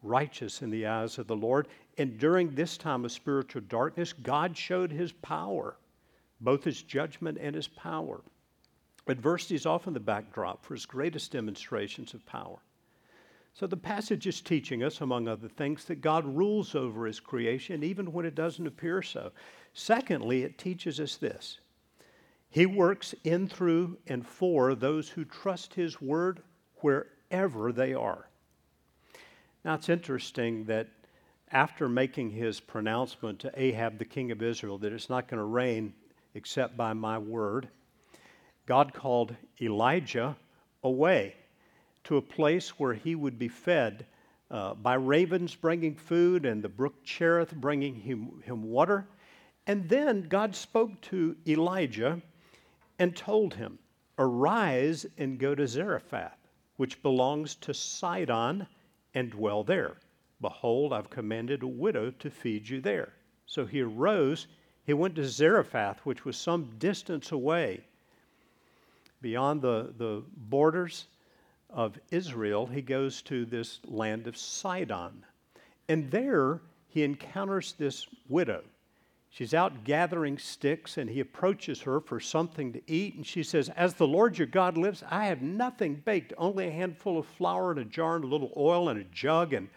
righteous 0.02 0.62
in 0.62 0.70
the 0.70 0.86
eyes 0.86 1.18
of 1.18 1.26
the 1.26 1.36
Lord. 1.36 1.68
And 1.98 2.18
during 2.18 2.54
this 2.54 2.78
time 2.78 3.04
of 3.04 3.12
spiritual 3.12 3.62
darkness, 3.68 4.14
God 4.14 4.56
showed 4.56 4.90
his 4.90 5.12
power, 5.12 5.76
both 6.40 6.64
his 6.64 6.82
judgment 6.82 7.36
and 7.38 7.54
his 7.54 7.68
power. 7.68 8.22
Adversity 9.06 9.54
is 9.54 9.66
often 9.66 9.92
the 9.92 10.00
backdrop 10.00 10.64
for 10.64 10.72
his 10.72 10.86
greatest 10.86 11.30
demonstrations 11.30 12.14
of 12.14 12.24
power. 12.24 12.63
So 13.54 13.68
the 13.68 13.76
passage 13.76 14.26
is 14.26 14.40
teaching 14.40 14.82
us, 14.82 15.00
among 15.00 15.28
other 15.28 15.48
things, 15.48 15.84
that 15.84 16.00
God 16.00 16.26
rules 16.26 16.74
over 16.74 17.06
his 17.06 17.20
creation 17.20 17.84
even 17.84 18.12
when 18.12 18.26
it 18.26 18.34
doesn't 18.34 18.66
appear 18.66 19.00
so. 19.00 19.30
Secondly, 19.72 20.42
it 20.42 20.58
teaches 20.58 20.98
us 20.98 21.16
this 21.16 21.60
He 22.50 22.66
works 22.66 23.14
in, 23.22 23.46
through, 23.48 23.96
and 24.08 24.26
for 24.26 24.74
those 24.74 25.08
who 25.08 25.24
trust 25.24 25.74
his 25.74 26.00
word 26.00 26.42
wherever 26.80 27.70
they 27.70 27.94
are. 27.94 28.28
Now, 29.64 29.74
it's 29.74 29.88
interesting 29.88 30.64
that 30.64 30.88
after 31.52 31.88
making 31.88 32.30
his 32.30 32.58
pronouncement 32.58 33.38
to 33.38 33.52
Ahab, 33.54 33.98
the 33.98 34.04
king 34.04 34.32
of 34.32 34.42
Israel, 34.42 34.78
that 34.78 34.92
it's 34.92 35.08
not 35.08 35.28
going 35.28 35.38
to 35.38 35.44
rain 35.44 35.94
except 36.34 36.76
by 36.76 36.92
my 36.92 37.18
word, 37.18 37.68
God 38.66 38.92
called 38.92 39.36
Elijah 39.62 40.36
away 40.82 41.36
to 42.04 42.16
a 42.16 42.22
place 42.22 42.78
where 42.78 42.94
he 42.94 43.14
would 43.14 43.38
be 43.38 43.48
fed 43.48 44.06
uh, 44.50 44.74
by 44.74 44.94
ravens 44.94 45.54
bringing 45.54 45.96
food 45.96 46.44
and 46.44 46.62
the 46.62 46.68
brook 46.68 47.02
Cherith 47.02 47.54
bringing 47.54 47.94
him, 47.94 48.42
him 48.44 48.62
water. 48.62 49.06
And 49.66 49.88
then 49.88 50.22
God 50.28 50.54
spoke 50.54 51.00
to 51.02 51.36
Elijah 51.46 52.20
and 52.98 53.16
told 53.16 53.54
him, 53.54 53.78
Arise 54.18 55.06
and 55.18 55.38
go 55.38 55.54
to 55.54 55.66
Zarephath, 55.66 56.38
which 56.76 57.02
belongs 57.02 57.56
to 57.56 57.74
Sidon, 57.74 58.66
and 59.14 59.30
dwell 59.30 59.64
there. 59.64 59.96
Behold, 60.40 60.92
I've 60.92 61.10
commanded 61.10 61.62
a 61.62 61.66
widow 61.66 62.10
to 62.10 62.30
feed 62.30 62.68
you 62.68 62.80
there. 62.80 63.12
So 63.46 63.64
he 63.64 63.80
arose, 63.80 64.46
he 64.84 64.92
went 64.92 65.16
to 65.16 65.26
Zarephath, 65.26 66.00
which 66.04 66.24
was 66.24 66.36
some 66.36 66.70
distance 66.78 67.32
away 67.32 67.80
beyond 69.20 69.62
the, 69.62 69.94
the 69.96 70.22
borders 70.36 71.06
of 71.74 71.98
Israel, 72.10 72.66
he 72.66 72.80
goes 72.80 73.20
to 73.22 73.44
this 73.44 73.80
land 73.84 74.26
of 74.26 74.36
Sidon. 74.36 75.24
And 75.88 76.10
there 76.10 76.60
he 76.88 77.02
encounters 77.02 77.74
this 77.76 78.06
widow. 78.28 78.62
She's 79.28 79.52
out 79.52 79.82
gathering 79.82 80.38
sticks, 80.38 80.96
and 80.96 81.10
he 81.10 81.18
approaches 81.18 81.80
her 81.82 81.98
for 81.98 82.20
something 82.20 82.72
to 82.72 82.80
eat. 82.86 83.16
And 83.16 83.26
she 83.26 83.42
says, 83.42 83.68
As 83.70 83.94
the 83.94 84.06
Lord 84.06 84.38
your 84.38 84.46
God 84.46 84.78
lives, 84.78 85.02
I 85.10 85.26
have 85.26 85.42
nothing 85.42 85.96
baked, 86.04 86.32
only 86.38 86.68
a 86.68 86.70
handful 86.70 87.18
of 87.18 87.26
flour 87.26 87.72
and 87.72 87.80
a 87.80 87.84
jar 87.84 88.14
and 88.14 88.24
a 88.24 88.28
little 88.28 88.52
oil 88.56 88.88
and 88.88 89.00
a 89.00 89.04
jug. 89.04 89.52
And 89.52 89.68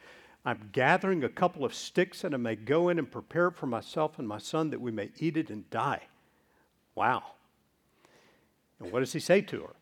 I'm 0.45 0.69
gathering 0.73 1.23
a 1.23 1.29
couple 1.29 1.65
of 1.65 1.73
sticks, 1.73 2.23
and 2.23 2.35
I 2.35 2.37
may 2.37 2.55
go 2.55 2.89
in 2.89 2.99
and 2.99 3.11
prepare 3.11 3.47
it 3.47 3.55
for 3.55 3.65
myself 3.65 4.19
and 4.19 4.27
my 4.27 4.37
son 4.37 4.69
that 4.69 4.79
we 4.79 4.91
may 4.91 5.09
eat 5.17 5.37
it 5.37 5.49
and 5.49 5.67
die. 5.71 6.03
Wow. 6.93 7.23
And 8.79 8.91
what 8.91 8.99
does 8.99 9.13
he 9.13 9.19
say 9.19 9.41
to 9.41 9.61
her? 9.63 9.75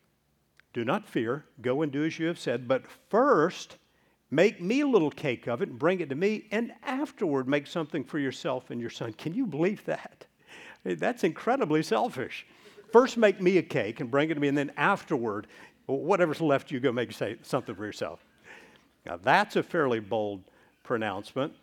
Do 0.75 0.83
not 0.83 1.07
fear, 1.07 1.45
go 1.61 1.83
and 1.83 1.91
do 1.91 2.03
as 2.03 2.19
you 2.19 2.27
have 2.27 2.37
said, 2.37 2.67
but 2.67 2.83
first 3.07 3.77
make 4.29 4.61
me 4.61 4.81
a 4.81 4.87
little 4.87 5.09
cake 5.09 5.47
of 5.47 5.61
it 5.61 5.69
and 5.69 5.79
bring 5.79 6.01
it 6.01 6.09
to 6.09 6.15
me, 6.15 6.47
and 6.51 6.73
afterward 6.83 7.47
make 7.47 7.65
something 7.65 8.03
for 8.03 8.19
yourself 8.19 8.69
and 8.71 8.81
your 8.81 8.89
son. 8.89 9.13
Can 9.13 9.33
you 9.33 9.47
believe 9.47 9.85
that? 9.85 10.25
That's 10.83 11.23
incredibly 11.23 11.81
selfish. 11.81 12.45
First, 12.91 13.15
make 13.15 13.39
me 13.39 13.57
a 13.57 13.63
cake 13.63 14.01
and 14.01 14.11
bring 14.11 14.29
it 14.29 14.33
to 14.33 14.41
me, 14.41 14.49
and 14.49 14.57
then 14.57 14.73
afterward, 14.75 15.47
whatever's 15.85 16.41
left, 16.41 16.71
you 16.71 16.81
go 16.81 16.91
make 16.91 17.13
something 17.13 17.73
for 17.73 17.85
yourself. 17.85 18.25
Now, 19.05 19.15
that's 19.15 19.55
a 19.55 19.63
fairly 19.63 20.01
bold 20.01 20.43
pronouncement. 20.83 21.53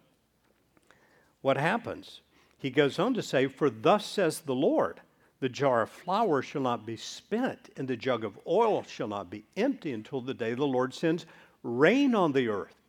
What 1.43 1.59
happens? 1.59 2.23
He 2.57 2.71
goes 2.71 2.99
on 2.99 3.13
to 3.13 3.23
say, 3.23 3.47
For 3.47 3.69
thus 3.69 4.07
says 4.07 4.41
the 4.41 4.55
Lord. 4.55 5.03
The 5.43 5.49
jar 5.49 5.83
of 5.83 5.91
flour 5.91 6.41
shall 6.41 6.63
not 6.63 6.87
be 6.87 6.97
spent, 6.97 7.71
and 7.77 7.89
the 7.89 7.97
jug 7.97 8.23
of 8.23 8.39
oil 8.47 8.85
shall 8.85 9.09
not 9.09 9.29
be 9.29 9.45
empty 9.57 9.93
until 9.93 10.21
the 10.21 10.35
day 10.35 10.55
the 10.55 10.65
Lord 10.65 10.95
sends 10.95 11.27
rain 11.65 12.15
on 12.15 12.31
the 12.31 12.47
earth. 12.47 12.81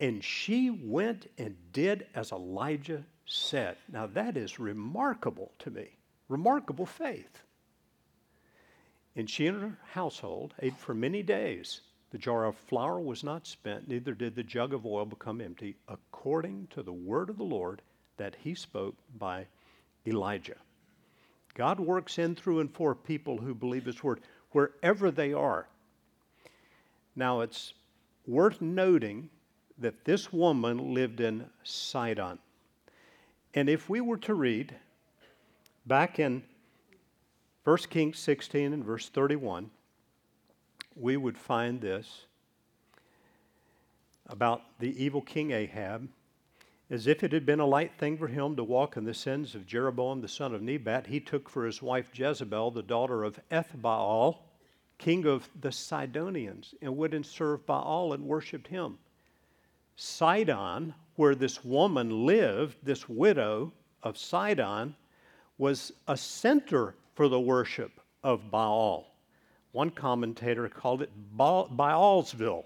And 0.00 0.24
she 0.24 0.68
went 0.68 1.30
and 1.38 1.54
did 1.72 2.08
as 2.12 2.32
Elijah 2.32 3.04
said. 3.24 3.76
Now, 3.88 4.08
that 4.08 4.36
is 4.36 4.58
remarkable 4.58 5.52
to 5.60 5.70
me. 5.70 5.90
Remarkable 6.28 6.86
faith. 6.86 7.38
And 9.14 9.30
she 9.30 9.46
and 9.46 9.62
her 9.62 9.78
household 9.92 10.54
ate 10.58 10.76
for 10.76 10.92
many 10.92 11.22
days. 11.22 11.82
The 12.10 12.18
jar 12.18 12.46
of 12.46 12.56
flour 12.56 12.98
was 12.98 13.22
not 13.22 13.46
spent, 13.46 13.86
neither 13.86 14.12
did 14.12 14.34
the 14.34 14.42
jug 14.42 14.74
of 14.74 14.84
oil 14.84 15.04
become 15.04 15.40
empty, 15.40 15.76
according 15.86 16.66
to 16.72 16.82
the 16.82 16.92
word 16.92 17.30
of 17.30 17.38
the 17.38 17.44
Lord 17.44 17.80
that 18.16 18.34
he 18.42 18.56
spoke 18.56 18.96
by 19.16 19.46
Elijah. 20.04 20.56
God 21.56 21.80
works 21.80 22.18
in, 22.18 22.34
through, 22.34 22.60
and 22.60 22.70
for 22.70 22.94
people 22.94 23.38
who 23.38 23.54
believe 23.54 23.86
His 23.86 24.04
word 24.04 24.20
wherever 24.52 25.10
they 25.10 25.32
are. 25.32 25.66
Now, 27.16 27.40
it's 27.40 27.72
worth 28.26 28.60
noting 28.60 29.30
that 29.78 30.04
this 30.04 30.30
woman 30.32 30.92
lived 30.92 31.20
in 31.20 31.46
Sidon. 31.62 32.38
And 33.54 33.70
if 33.70 33.88
we 33.88 34.02
were 34.02 34.18
to 34.18 34.34
read 34.34 34.74
back 35.86 36.18
in 36.18 36.42
1 37.64 37.76
Kings 37.88 38.18
16 38.18 38.74
and 38.74 38.84
verse 38.84 39.08
31, 39.08 39.70
we 40.94 41.16
would 41.16 41.38
find 41.38 41.80
this 41.80 42.26
about 44.26 44.62
the 44.78 45.02
evil 45.02 45.22
king 45.22 45.52
Ahab 45.52 46.06
as 46.88 47.06
if 47.06 47.24
it 47.24 47.32
had 47.32 47.44
been 47.44 47.60
a 47.60 47.66
light 47.66 47.92
thing 47.98 48.16
for 48.16 48.28
him 48.28 48.54
to 48.54 48.62
walk 48.62 48.96
in 48.96 49.04
the 49.04 49.14
sins 49.14 49.54
of 49.54 49.66
Jeroboam 49.66 50.20
the 50.20 50.28
son 50.28 50.54
of 50.54 50.62
Nebat, 50.62 51.08
he 51.08 51.18
took 51.18 51.48
for 51.48 51.66
his 51.66 51.82
wife 51.82 52.10
Jezebel, 52.14 52.70
the 52.70 52.82
daughter 52.82 53.24
of 53.24 53.40
Ethbaal, 53.50 54.38
king 54.98 55.26
of 55.26 55.48
the 55.60 55.72
Sidonians, 55.72 56.74
and 56.80 56.96
went 56.96 57.14
and 57.14 57.26
served 57.26 57.66
Baal 57.66 58.12
and 58.12 58.24
worshiped 58.24 58.68
him. 58.68 58.98
Sidon, 59.96 60.94
where 61.16 61.34
this 61.34 61.64
woman 61.64 62.24
lived, 62.24 62.76
this 62.82 63.08
widow 63.08 63.72
of 64.02 64.16
Sidon, 64.16 64.94
was 65.58 65.92
a 66.06 66.16
center 66.16 66.94
for 67.14 67.28
the 67.28 67.40
worship 67.40 68.00
of 68.22 68.50
Baal. 68.50 69.14
One 69.72 69.90
commentator 69.90 70.68
called 70.68 71.02
it 71.02 71.10
Baalsville, 71.36 72.64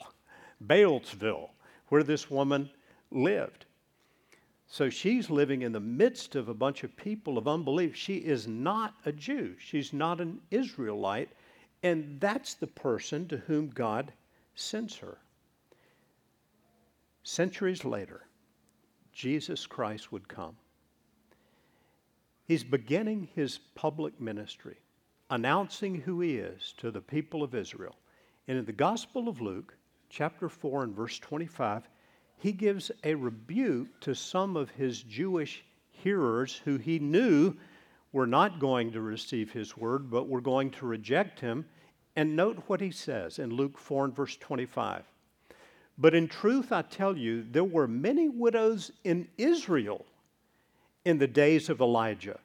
Baalsville, 0.65 1.51
where 1.89 2.03
this 2.03 2.31
woman 2.31 2.71
lived. 3.11 3.65
So 4.73 4.89
she's 4.89 5.29
living 5.29 5.63
in 5.63 5.73
the 5.73 5.81
midst 5.81 6.37
of 6.37 6.49
a 6.49 6.55
bunch 6.55 6.85
of 6.85 6.97
people 6.97 7.37
of 7.37 7.49
unbelief. 7.49 7.97
She 7.97 8.19
is 8.19 8.47
not 8.47 8.95
a 9.05 9.11
Jew, 9.11 9.57
she's 9.59 9.93
not 9.93 10.21
an 10.21 10.41
Israelite, 10.53 11.31
and 11.83 12.21
that's 12.21 12.55
the 12.55 12.69
person 12.69 13.27
to 13.29 13.39
whom 13.39 13.71
God 13.71 14.13
sends 14.55 14.97
her. 14.99 15.19
Centuries 17.25 17.85
later, 17.85 18.27
Jesus 19.13 19.67
Christ 19.67 20.13
would 20.13 20.29
come. 20.29 20.57
He's 22.47 22.63
beginning 22.63 23.29
his 23.35 23.59
public 23.75 24.21
ministry, 24.21 24.77
announcing 25.31 25.97
who 25.97 26.21
he 26.21 26.37
is 26.37 26.75
to 26.77 26.93
the 26.93 27.01
people 27.01 27.43
of 27.43 27.57
Israel. 27.57 27.97
And 28.47 28.57
in 28.57 28.65
the 28.65 28.73
Gospel 28.73 29.29
of 29.29 29.41
Luke, 29.41 29.75
chapter 30.09 30.49
4 30.49 30.85
and 30.85 30.95
verse 30.95 31.19
25, 31.19 31.89
he 32.41 32.53
gives 32.53 32.91
a 33.05 33.15
rebuke 33.15 34.01
to 34.01 34.15
some 34.15 34.57
of 34.57 34.71
his 34.71 35.03
Jewish 35.03 35.63
hearers 35.93 36.61
who 36.65 36.79
he 36.79 36.99
knew 36.99 37.55
were 38.13 38.27
not 38.27 38.59
going 38.59 38.93
to 38.93 39.01
receive 39.03 39.53
his 39.53 39.77
word, 39.77 40.11
but 40.11 40.27
were 40.27 40.41
going 40.41 40.71
to 40.73 40.87
reject 40.87 41.39
him. 41.39 41.67
And 42.17 42.35
note 42.35 42.63
what 42.67 42.81
he 42.81 42.91
says 42.91 43.39
in 43.39 43.51
Luke 43.51 43.79
4 43.79 44.07
and 44.07 44.17
verse 44.17 44.37
25. 44.39 45.05
But 45.99 46.15
in 46.15 46.29
truth, 46.29 46.73
I 46.73 46.81
tell 46.81 47.15
you, 47.15 47.45
there 47.51 47.63
were 47.63 47.87
many 47.87 48.31
widows 48.31 48.91
in 49.05 49.29
Israel 49.37 50.07
in 51.05 51.19
the 51.19 51.27
days 51.27 51.69
of 51.69 51.81
Elijah, 51.81 52.39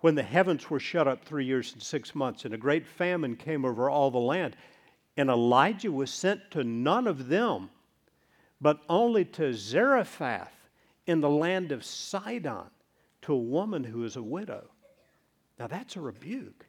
when 0.00 0.14
the 0.14 0.22
heavens 0.22 0.68
were 0.68 0.78
shut 0.78 1.08
up 1.08 1.24
three 1.24 1.46
years 1.46 1.72
and 1.72 1.82
six 1.82 2.14
months, 2.14 2.44
and 2.44 2.52
a 2.52 2.58
great 2.58 2.86
famine 2.86 3.34
came 3.34 3.64
over 3.64 3.88
all 3.88 4.10
the 4.10 4.18
land. 4.18 4.56
And 5.16 5.30
Elijah 5.30 5.90
was 5.90 6.10
sent 6.10 6.50
to 6.50 6.62
none 6.64 7.06
of 7.06 7.28
them 7.28 7.70
but 8.60 8.80
only 8.88 9.24
to 9.24 9.52
Zarephath 9.54 10.54
in 11.06 11.20
the 11.20 11.30
land 11.30 11.72
of 11.72 11.84
Sidon 11.84 12.70
to 13.22 13.32
a 13.32 13.38
woman 13.38 13.84
who 13.84 14.04
is 14.04 14.16
a 14.16 14.22
widow. 14.22 14.68
Now 15.58 15.66
that's 15.66 15.96
a 15.96 16.00
rebuke. 16.00 16.66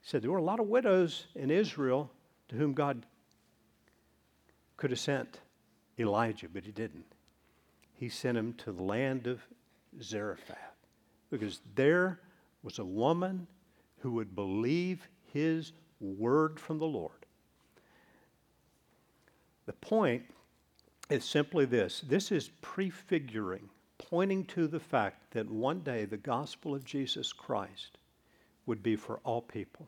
He 0.00 0.08
said 0.08 0.22
there 0.22 0.30
were 0.30 0.38
a 0.38 0.42
lot 0.42 0.60
of 0.60 0.66
widows 0.66 1.26
in 1.34 1.50
Israel 1.50 2.10
to 2.48 2.56
whom 2.56 2.72
God 2.72 3.06
could 4.76 4.90
have 4.90 5.00
sent 5.00 5.40
Elijah, 5.98 6.48
but 6.52 6.64
he 6.64 6.72
didn't. 6.72 7.06
He 7.94 8.08
sent 8.08 8.36
him 8.36 8.54
to 8.54 8.72
the 8.72 8.82
land 8.82 9.26
of 9.26 9.40
Zarephath 10.02 10.56
because 11.30 11.60
there 11.74 12.20
was 12.62 12.78
a 12.78 12.84
woman 12.84 13.46
who 13.98 14.12
would 14.12 14.34
believe 14.34 15.08
his 15.32 15.72
word 16.00 16.58
from 16.58 16.78
the 16.78 16.86
Lord. 16.86 17.26
The 19.66 19.72
point 19.72 20.24
is 21.10 21.24
simply 21.24 21.64
this 21.66 22.00
this 22.00 22.32
is 22.32 22.50
prefiguring, 22.62 23.68
pointing 23.98 24.44
to 24.46 24.66
the 24.66 24.80
fact 24.80 25.32
that 25.32 25.50
one 25.50 25.80
day 25.80 26.04
the 26.04 26.16
gospel 26.16 26.74
of 26.74 26.84
Jesus 26.84 27.32
Christ 27.32 27.98
would 28.66 28.82
be 28.82 28.96
for 28.96 29.20
all 29.24 29.42
people, 29.42 29.86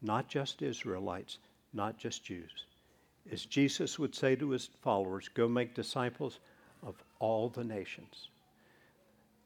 not 0.00 0.28
just 0.28 0.62
Israelites, 0.62 1.38
not 1.72 1.98
just 1.98 2.24
Jews. 2.24 2.66
As 3.30 3.44
Jesus 3.44 3.98
would 3.98 4.14
say 4.14 4.36
to 4.36 4.50
his 4.50 4.70
followers, 4.80 5.28
go 5.28 5.48
make 5.48 5.74
disciples 5.74 6.38
of 6.82 7.02
all 7.18 7.48
the 7.48 7.64
nations. 7.64 8.28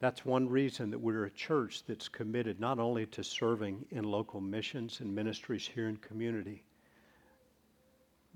That's 0.01 0.25
one 0.25 0.49
reason 0.49 0.91
that 0.91 0.99
we're 0.99 1.25
a 1.25 1.31
church 1.31 1.85
that's 1.87 2.09
committed 2.09 2.61
not 2.61 2.79
only 2.79 3.07
to 3.07 3.25
serving 3.25 3.85
in 3.91 4.05
local 4.05 4.41
missions 4.41 5.01
and 5.01 5.15
ministries 5.15 5.67
here 5.67 5.89
in 5.89 5.97
community, 5.97 6.63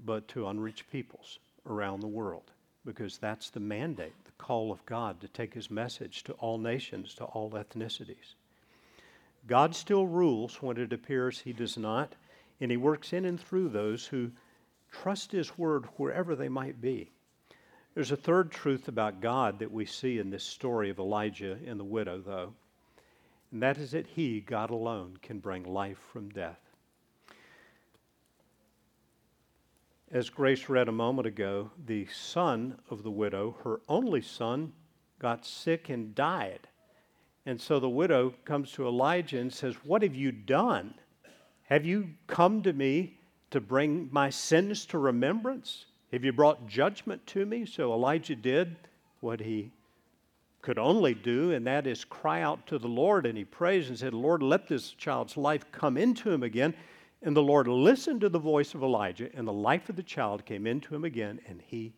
but 0.04 0.26
to 0.28 0.48
unreached 0.48 0.90
peoples 0.90 1.38
around 1.66 2.00
the 2.00 2.08
world, 2.08 2.50
because 2.84 3.18
that's 3.18 3.50
the 3.50 3.60
mandate, 3.60 4.24
the 4.24 4.32
call 4.32 4.72
of 4.72 4.84
God 4.86 5.20
to 5.20 5.28
take 5.28 5.54
his 5.54 5.70
message 5.70 6.24
to 6.24 6.32
all 6.34 6.58
nations, 6.58 7.14
to 7.14 7.24
all 7.24 7.50
ethnicities. 7.50 8.34
God 9.46 9.74
still 9.74 10.06
rules 10.06 10.62
when 10.62 10.76
it 10.76 10.92
appears 10.92 11.40
he 11.40 11.52
does 11.52 11.76
not, 11.76 12.14
and 12.60 12.70
he 12.70 12.76
works 12.76 13.12
in 13.12 13.24
and 13.24 13.40
through 13.40 13.68
those 13.68 14.06
who 14.06 14.30
trust 14.90 15.32
his 15.32 15.58
word 15.58 15.86
wherever 15.96 16.36
they 16.36 16.48
might 16.48 16.80
be. 16.80 17.10
There's 17.94 18.12
a 18.12 18.16
third 18.16 18.50
truth 18.50 18.88
about 18.88 19.20
God 19.20 19.58
that 19.58 19.72
we 19.72 19.84
see 19.84 20.18
in 20.18 20.30
this 20.30 20.44
story 20.44 20.90
of 20.90 20.98
Elijah 20.98 21.58
and 21.66 21.78
the 21.78 21.84
widow, 21.84 22.20
though, 22.20 22.54
and 23.50 23.62
that 23.62 23.78
is 23.78 23.90
that 23.90 24.06
he, 24.06 24.40
God 24.40 24.70
alone, 24.70 25.18
can 25.20 25.38
bring 25.38 25.64
life 25.64 25.98
from 26.12 26.30
death. 26.30 26.71
As 30.12 30.28
Grace 30.28 30.68
read 30.68 30.88
a 30.88 30.92
moment 30.92 31.26
ago, 31.26 31.70
the 31.86 32.06
son 32.12 32.78
of 32.90 33.02
the 33.02 33.10
widow, 33.10 33.56
her 33.64 33.80
only 33.88 34.20
son, 34.20 34.74
got 35.18 35.46
sick 35.46 35.88
and 35.88 36.14
died. 36.14 36.68
And 37.46 37.58
so 37.58 37.80
the 37.80 37.88
widow 37.88 38.34
comes 38.44 38.72
to 38.72 38.86
Elijah 38.86 39.38
and 39.38 39.50
says, 39.50 39.74
What 39.84 40.02
have 40.02 40.14
you 40.14 40.30
done? 40.30 40.92
Have 41.62 41.86
you 41.86 42.10
come 42.26 42.62
to 42.62 42.74
me 42.74 43.16
to 43.52 43.60
bring 43.60 44.10
my 44.12 44.28
sins 44.28 44.84
to 44.86 44.98
remembrance? 44.98 45.86
Have 46.12 46.24
you 46.24 46.32
brought 46.34 46.66
judgment 46.66 47.26
to 47.28 47.46
me? 47.46 47.64
So 47.64 47.94
Elijah 47.94 48.36
did 48.36 48.76
what 49.20 49.40
he 49.40 49.72
could 50.60 50.78
only 50.78 51.14
do, 51.14 51.52
and 51.52 51.66
that 51.66 51.86
is 51.86 52.04
cry 52.04 52.42
out 52.42 52.66
to 52.66 52.78
the 52.78 52.86
Lord. 52.86 53.24
And 53.24 53.38
he 53.38 53.44
prays 53.44 53.88
and 53.88 53.98
said, 53.98 54.12
Lord, 54.12 54.42
let 54.42 54.68
this 54.68 54.90
child's 54.90 55.38
life 55.38 55.64
come 55.72 55.96
into 55.96 56.30
him 56.30 56.42
again. 56.42 56.74
And 57.22 57.36
the 57.36 57.42
Lord 57.42 57.68
listened 57.68 58.20
to 58.22 58.28
the 58.28 58.38
voice 58.38 58.74
of 58.74 58.82
Elijah, 58.82 59.30
and 59.34 59.46
the 59.46 59.52
life 59.52 59.88
of 59.88 59.96
the 59.96 60.02
child 60.02 60.44
came 60.44 60.66
into 60.66 60.94
him 60.94 61.04
again, 61.04 61.40
and 61.46 61.62
he 61.62 61.92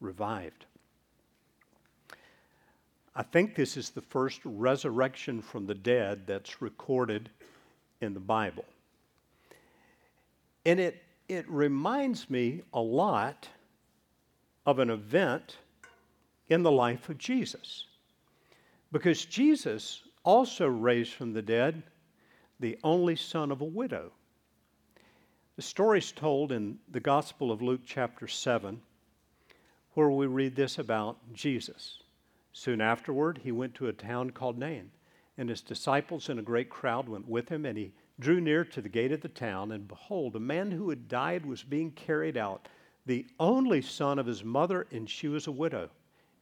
revived. 0.00 0.66
I 3.14 3.24
think 3.24 3.54
this 3.54 3.76
is 3.76 3.90
the 3.90 4.00
first 4.00 4.40
resurrection 4.44 5.42
from 5.42 5.66
the 5.66 5.74
dead 5.74 6.26
that's 6.26 6.62
recorded 6.62 7.30
in 8.00 8.14
the 8.14 8.20
Bible. 8.20 8.64
And 10.64 10.78
it, 10.78 11.02
it 11.28 11.48
reminds 11.50 12.30
me 12.30 12.62
a 12.72 12.80
lot 12.80 13.48
of 14.66 14.78
an 14.78 14.90
event 14.90 15.56
in 16.48 16.62
the 16.62 16.70
life 16.70 17.08
of 17.08 17.18
Jesus. 17.18 17.86
Because 18.92 19.24
Jesus 19.24 20.02
also 20.24 20.66
raised 20.66 21.14
from 21.14 21.32
the 21.32 21.42
dead 21.42 21.82
the 22.60 22.78
only 22.84 23.16
son 23.16 23.50
of 23.50 23.60
a 23.60 23.64
widow. 23.64 24.12
The 25.60 25.66
story 25.66 25.98
is 25.98 26.10
told 26.10 26.52
in 26.52 26.78
the 26.90 27.00
Gospel 27.00 27.52
of 27.52 27.60
Luke, 27.60 27.82
chapter 27.84 28.26
7, 28.26 28.80
where 29.92 30.08
we 30.08 30.26
read 30.26 30.56
this 30.56 30.78
about 30.78 31.18
Jesus. 31.34 31.98
Soon 32.50 32.80
afterward, 32.80 33.40
he 33.44 33.52
went 33.52 33.74
to 33.74 33.88
a 33.88 33.92
town 33.92 34.30
called 34.30 34.56
Nain, 34.56 34.90
and 35.36 35.50
his 35.50 35.60
disciples 35.60 36.30
and 36.30 36.40
a 36.40 36.42
great 36.42 36.70
crowd 36.70 37.10
went 37.10 37.28
with 37.28 37.50
him, 37.50 37.66
and 37.66 37.76
he 37.76 37.92
drew 38.18 38.40
near 38.40 38.64
to 38.64 38.80
the 38.80 38.88
gate 38.88 39.12
of 39.12 39.20
the 39.20 39.28
town, 39.28 39.70
and 39.72 39.86
behold, 39.86 40.34
a 40.34 40.40
man 40.40 40.70
who 40.70 40.88
had 40.88 41.08
died 41.08 41.44
was 41.44 41.62
being 41.62 41.90
carried 41.90 42.38
out, 42.38 42.66
the 43.04 43.26
only 43.38 43.82
son 43.82 44.18
of 44.18 44.24
his 44.24 44.42
mother, 44.42 44.86
and 44.90 45.10
she 45.10 45.28
was 45.28 45.46
a 45.46 45.52
widow. 45.52 45.90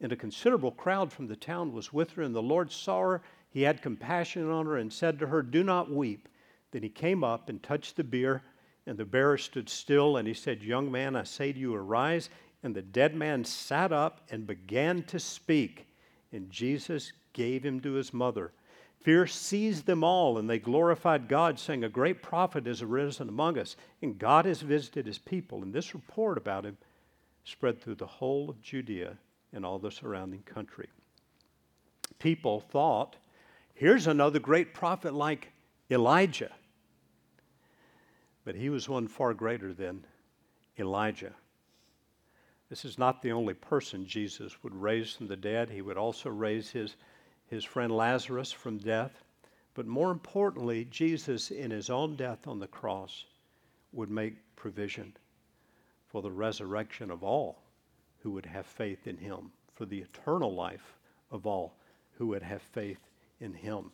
And 0.00 0.12
a 0.12 0.16
considerable 0.16 0.70
crowd 0.70 1.12
from 1.12 1.26
the 1.26 1.34
town 1.34 1.72
was 1.72 1.92
with 1.92 2.12
her, 2.12 2.22
and 2.22 2.36
the 2.36 2.40
Lord 2.40 2.70
saw 2.70 3.00
her. 3.00 3.22
He 3.50 3.62
had 3.62 3.82
compassion 3.82 4.48
on 4.48 4.66
her 4.66 4.76
and 4.76 4.92
said 4.92 5.18
to 5.18 5.26
her, 5.26 5.42
Do 5.42 5.64
not 5.64 5.90
weep. 5.90 6.28
Then 6.70 6.84
he 6.84 6.88
came 6.88 7.24
up 7.24 7.48
and 7.48 7.60
touched 7.60 7.96
the 7.96 8.04
bier, 8.04 8.44
and 8.88 8.98
the 8.98 9.04
bearer 9.04 9.38
stood 9.38 9.68
still, 9.68 10.16
and 10.16 10.26
he 10.26 10.34
said, 10.34 10.62
Young 10.62 10.90
man, 10.90 11.14
I 11.14 11.22
say 11.22 11.52
to 11.52 11.58
you, 11.58 11.74
arise. 11.74 12.28
And 12.64 12.74
the 12.74 12.82
dead 12.82 13.14
man 13.14 13.44
sat 13.44 13.92
up 13.92 14.22
and 14.30 14.44
began 14.44 15.04
to 15.04 15.20
speak 15.20 15.86
and 16.32 16.50
Jesus 16.50 17.12
gave 17.32 17.64
him 17.64 17.80
to 17.80 17.92
his 17.92 18.12
mother. 18.12 18.52
Fear 19.00 19.26
seized 19.26 19.86
them 19.86 20.02
all, 20.02 20.38
and 20.38 20.50
they 20.50 20.58
glorified 20.58 21.28
God, 21.28 21.58
saying, 21.58 21.84
A 21.84 21.88
great 21.88 22.22
prophet 22.22 22.66
is 22.66 22.82
arisen 22.82 23.28
among 23.28 23.58
us, 23.58 23.76
and 24.02 24.18
God 24.18 24.44
has 24.44 24.60
visited 24.60 25.06
his 25.06 25.18
people. 25.18 25.62
And 25.62 25.72
this 25.72 25.94
report 25.94 26.36
about 26.36 26.66
him 26.66 26.76
spread 27.44 27.80
through 27.80 27.94
the 27.94 28.06
whole 28.06 28.50
of 28.50 28.60
Judea 28.60 29.16
and 29.52 29.64
all 29.64 29.78
the 29.78 29.90
surrounding 29.90 30.42
country. 30.42 30.88
People 32.18 32.60
thought, 32.60 33.16
Here's 33.74 34.08
another 34.08 34.40
great 34.40 34.74
prophet 34.74 35.14
like 35.14 35.52
Elijah. 35.88 36.50
But 38.48 38.56
he 38.56 38.70
was 38.70 38.88
one 38.88 39.08
far 39.08 39.34
greater 39.34 39.74
than 39.74 40.06
Elijah. 40.78 41.34
This 42.70 42.86
is 42.86 42.96
not 42.96 43.20
the 43.20 43.32
only 43.32 43.52
person 43.52 44.06
Jesus 44.06 44.62
would 44.62 44.74
raise 44.74 45.12
from 45.12 45.26
the 45.26 45.36
dead. 45.36 45.68
He 45.68 45.82
would 45.82 45.98
also 45.98 46.30
raise 46.30 46.70
his, 46.70 46.96
his 47.48 47.62
friend 47.62 47.94
Lazarus 47.94 48.50
from 48.50 48.78
death. 48.78 49.22
But 49.74 49.86
more 49.86 50.10
importantly, 50.10 50.86
Jesus, 50.86 51.50
in 51.50 51.70
his 51.70 51.90
own 51.90 52.16
death 52.16 52.46
on 52.46 52.58
the 52.58 52.66
cross, 52.66 53.26
would 53.92 54.10
make 54.10 54.36
provision 54.56 55.14
for 56.06 56.22
the 56.22 56.32
resurrection 56.32 57.10
of 57.10 57.22
all 57.22 57.60
who 58.22 58.30
would 58.30 58.46
have 58.46 58.64
faith 58.64 59.06
in 59.06 59.18
him, 59.18 59.52
for 59.74 59.84
the 59.84 59.98
eternal 59.98 60.54
life 60.54 60.96
of 61.30 61.46
all 61.46 61.74
who 62.16 62.28
would 62.28 62.42
have 62.42 62.62
faith 62.62 63.10
in 63.40 63.52
him. 63.52 63.90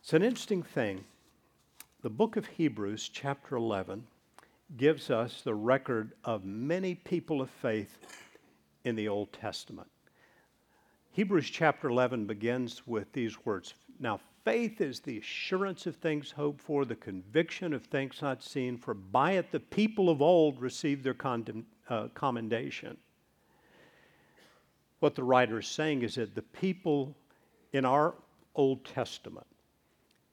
It's 0.00 0.12
an 0.12 0.22
interesting 0.22 0.62
thing. 0.62 1.04
The 2.02 2.10
book 2.10 2.34
of 2.34 2.46
Hebrews, 2.48 3.08
chapter 3.08 3.54
11, 3.54 4.04
gives 4.76 5.08
us 5.08 5.40
the 5.40 5.54
record 5.54 6.14
of 6.24 6.44
many 6.44 6.96
people 6.96 7.40
of 7.40 7.48
faith 7.48 7.96
in 8.82 8.96
the 8.96 9.06
Old 9.06 9.32
Testament. 9.32 9.86
Hebrews 11.12 11.48
chapter 11.48 11.88
11 11.88 12.26
begins 12.26 12.84
with 12.88 13.12
these 13.12 13.46
words 13.46 13.74
Now, 14.00 14.18
faith 14.44 14.80
is 14.80 14.98
the 14.98 15.18
assurance 15.18 15.86
of 15.86 15.94
things 15.94 16.32
hoped 16.32 16.60
for, 16.60 16.84
the 16.84 16.96
conviction 16.96 17.72
of 17.72 17.84
things 17.84 18.20
not 18.20 18.42
seen, 18.42 18.76
for 18.78 18.94
by 18.94 19.32
it 19.32 19.52
the 19.52 19.60
people 19.60 20.10
of 20.10 20.20
old 20.20 20.60
received 20.60 21.04
their 21.04 21.16
uh, 21.88 22.08
commendation. 22.14 22.96
What 24.98 25.14
the 25.14 25.22
writer 25.22 25.60
is 25.60 25.68
saying 25.68 26.02
is 26.02 26.16
that 26.16 26.34
the 26.34 26.42
people 26.42 27.14
in 27.72 27.84
our 27.84 28.14
Old 28.56 28.84
Testament, 28.84 29.46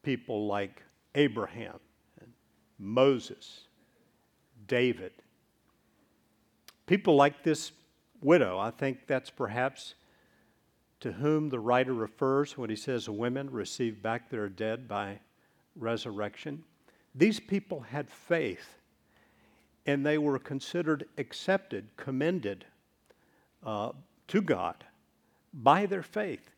people 0.02 0.48
like 0.48 0.82
Abraham, 1.14 1.78
Moses, 2.78 3.62
David. 4.66 5.12
People 6.86 7.16
like 7.16 7.42
this 7.42 7.72
widow, 8.20 8.58
I 8.58 8.70
think 8.70 9.06
that's 9.06 9.30
perhaps 9.30 9.94
to 11.00 11.12
whom 11.12 11.48
the 11.48 11.58
writer 11.58 11.94
refers 11.94 12.56
when 12.58 12.70
he 12.70 12.76
says 12.76 13.08
women 13.08 13.50
receive 13.50 14.02
back 14.02 14.28
their 14.28 14.48
dead 14.48 14.86
by 14.86 15.18
resurrection. 15.76 16.62
These 17.14 17.40
people 17.40 17.80
had 17.80 18.10
faith 18.10 18.76
and 19.86 20.04
they 20.04 20.18
were 20.18 20.38
considered 20.38 21.08
accepted, 21.18 21.88
commended 21.96 22.66
uh, 23.64 23.92
to 24.28 24.42
God 24.42 24.84
by 25.52 25.86
their 25.86 26.02
faith. 26.02 26.50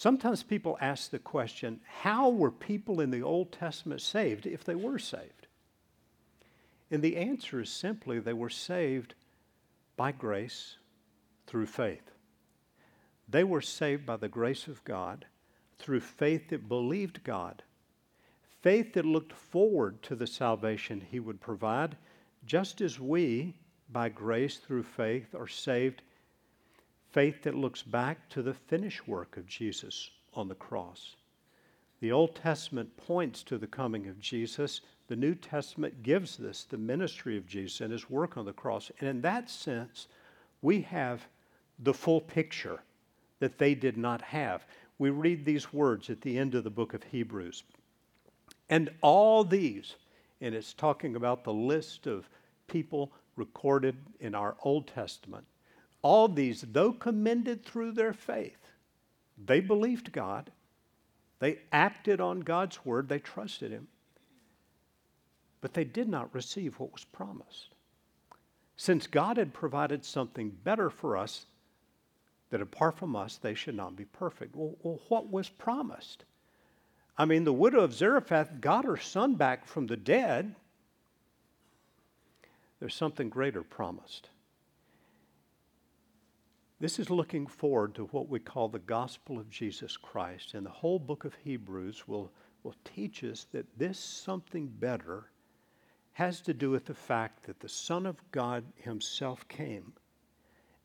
Sometimes 0.00 0.42
people 0.42 0.78
ask 0.80 1.10
the 1.10 1.18
question 1.18 1.78
how 1.84 2.30
were 2.30 2.50
people 2.50 3.02
in 3.02 3.10
the 3.10 3.20
Old 3.20 3.52
Testament 3.52 4.00
saved 4.00 4.46
if 4.46 4.64
they 4.64 4.74
were 4.74 4.98
saved? 4.98 5.46
And 6.90 7.02
the 7.02 7.18
answer 7.18 7.60
is 7.60 7.68
simply 7.68 8.18
they 8.18 8.32
were 8.32 8.48
saved 8.48 9.12
by 9.98 10.12
grace 10.12 10.78
through 11.46 11.66
faith. 11.66 12.12
They 13.28 13.44
were 13.44 13.60
saved 13.60 14.06
by 14.06 14.16
the 14.16 14.30
grace 14.30 14.68
of 14.68 14.82
God 14.84 15.26
through 15.78 16.00
faith 16.00 16.48
that 16.48 16.66
believed 16.66 17.22
God, 17.22 17.62
faith 18.62 18.94
that 18.94 19.04
looked 19.04 19.34
forward 19.34 20.02
to 20.04 20.16
the 20.16 20.26
salvation 20.26 21.02
He 21.02 21.20
would 21.20 21.42
provide, 21.42 21.98
just 22.46 22.80
as 22.80 22.98
we, 22.98 23.54
by 23.90 24.08
grace 24.08 24.56
through 24.56 24.84
faith, 24.84 25.34
are 25.34 25.46
saved, 25.46 26.00
faith 27.12 27.42
that 27.42 27.54
looks 27.54 27.82
back 27.82 28.28
to 28.30 28.42
the 28.42 28.54
finished 28.54 29.06
work 29.08 29.36
of 29.36 29.46
Jesus 29.46 30.10
on 30.34 30.48
the 30.48 30.54
cross. 30.54 31.16
The 32.00 32.12
Old 32.12 32.34
Testament 32.34 32.96
points 32.96 33.42
to 33.44 33.58
the 33.58 33.66
coming 33.66 34.06
of 34.06 34.20
Jesus. 34.20 34.80
The 35.08 35.16
New 35.16 35.34
Testament 35.34 36.02
gives 36.02 36.40
us 36.40 36.64
the 36.64 36.78
ministry 36.78 37.36
of 37.36 37.46
Jesus 37.46 37.80
and 37.80 37.92
his 37.92 38.08
work 38.08 38.36
on 38.36 38.46
the 38.46 38.52
cross. 38.52 38.90
And 39.00 39.08
in 39.08 39.20
that 39.22 39.50
sense, 39.50 40.08
we 40.62 40.82
have 40.82 41.26
the 41.78 41.94
full 41.94 42.20
picture 42.20 42.80
that 43.40 43.58
they 43.58 43.74
did 43.74 43.96
not 43.96 44.22
have. 44.22 44.64
We 44.98 45.10
read 45.10 45.44
these 45.44 45.72
words 45.72 46.10
at 46.10 46.20
the 46.20 46.38
end 46.38 46.54
of 46.54 46.64
the 46.64 46.70
book 46.70 46.94
of 46.94 47.02
Hebrews. 47.02 47.64
And 48.68 48.90
all 49.02 49.44
these, 49.44 49.96
and 50.40 50.54
it's 50.54 50.72
talking 50.72 51.16
about 51.16 51.44
the 51.44 51.52
list 51.52 52.06
of 52.06 52.28
people 52.66 53.12
recorded 53.36 53.96
in 54.20 54.34
our 54.34 54.56
Old 54.62 54.86
Testament, 54.86 55.44
all 56.02 56.28
these, 56.28 56.64
though 56.72 56.92
commended 56.92 57.64
through 57.64 57.92
their 57.92 58.12
faith, 58.12 58.72
they 59.36 59.60
believed 59.60 60.12
God 60.12 60.50
they 61.40 61.58
acted 61.72 62.20
on 62.20 62.40
God's 62.40 62.84
word, 62.84 63.08
they 63.08 63.18
trusted 63.18 63.72
Him. 63.72 63.88
But 65.60 65.74
they 65.74 65.84
did 65.84 66.08
not 66.08 66.34
receive 66.34 66.78
what 66.78 66.92
was 66.92 67.04
promised. 67.04 67.74
Since 68.76 69.06
God 69.06 69.36
had 69.36 69.52
provided 69.52 70.04
something 70.04 70.50
better 70.50 70.88
for 70.88 71.16
us, 71.16 71.46
that 72.50 72.62
apart 72.62 72.98
from 72.98 73.16
us, 73.16 73.36
they 73.36 73.54
should 73.54 73.74
not 73.74 73.96
be 73.96 74.04
perfect. 74.04 74.54
Well, 74.54 74.74
well, 74.82 75.00
what 75.08 75.30
was 75.30 75.48
promised? 75.48 76.24
I 77.16 77.24
mean, 77.24 77.44
the 77.44 77.52
widow 77.52 77.80
of 77.80 77.94
Zarephath 77.94 78.60
got 78.60 78.84
her 78.84 78.96
son 78.96 79.34
back 79.34 79.66
from 79.66 79.86
the 79.86 79.96
dead. 79.96 80.54
There's 82.80 82.94
something 82.94 83.28
greater 83.28 83.62
promised. 83.62 84.28
This 86.80 86.98
is 86.98 87.10
looking 87.10 87.46
forward 87.46 87.94
to 87.96 88.06
what 88.06 88.30
we 88.30 88.40
call 88.40 88.70
the 88.70 88.78
gospel 88.78 89.38
of 89.38 89.50
Jesus 89.50 89.98
Christ. 89.98 90.54
And 90.54 90.64
the 90.64 90.70
whole 90.70 90.98
book 90.98 91.26
of 91.26 91.34
Hebrews 91.44 92.08
will, 92.08 92.32
will 92.62 92.74
teach 92.84 93.22
us 93.22 93.46
that 93.52 93.66
this 93.78 93.98
something 93.98 94.66
better 94.66 95.30
has 96.12 96.40
to 96.40 96.54
do 96.54 96.70
with 96.70 96.86
the 96.86 96.94
fact 96.94 97.44
that 97.44 97.60
the 97.60 97.68
Son 97.68 98.06
of 98.06 98.16
God 98.32 98.64
Himself 98.76 99.46
came 99.46 99.92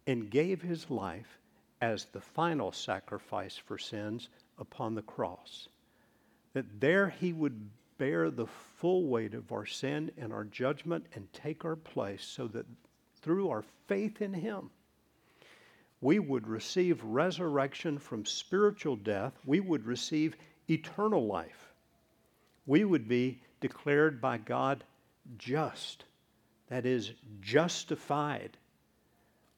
and 0.05 0.29
gave 0.29 0.61
His 0.61 0.89
life 0.89 1.39
as 1.79 2.05
the 2.05 2.19
final 2.19 2.73
sacrifice 2.73 3.55
for 3.55 3.77
sins 3.77 4.27
upon 4.57 4.95
the 4.95 5.01
cross. 5.01 5.69
That 6.51 6.81
there 6.81 7.09
He 7.09 7.31
would 7.31 7.69
bear 7.97 8.29
the 8.29 8.47
full 8.47 9.07
weight 9.07 9.33
of 9.33 9.53
our 9.53 9.65
sin 9.65 10.11
and 10.17 10.33
our 10.33 10.43
judgment 10.43 11.05
and 11.13 11.31
take 11.31 11.63
our 11.63 11.77
place 11.77 12.25
so 12.25 12.47
that 12.49 12.65
through 13.21 13.47
our 13.49 13.63
faith 13.87 14.21
in 14.21 14.33
Him, 14.33 14.71
we 16.05 16.19
would 16.19 16.47
receive 16.47 17.03
resurrection 17.03 17.97
from 17.97 18.23
spiritual 18.25 18.95
death. 18.95 19.33
We 19.43 19.59
would 19.59 19.87
receive 19.87 20.35
eternal 20.69 21.25
life. 21.25 21.73
We 22.67 22.85
would 22.85 23.07
be 23.07 23.41
declared 23.59 24.21
by 24.21 24.37
God 24.37 24.83
just, 25.39 26.03
that 26.69 26.85
is, 26.85 27.13
justified 27.41 28.55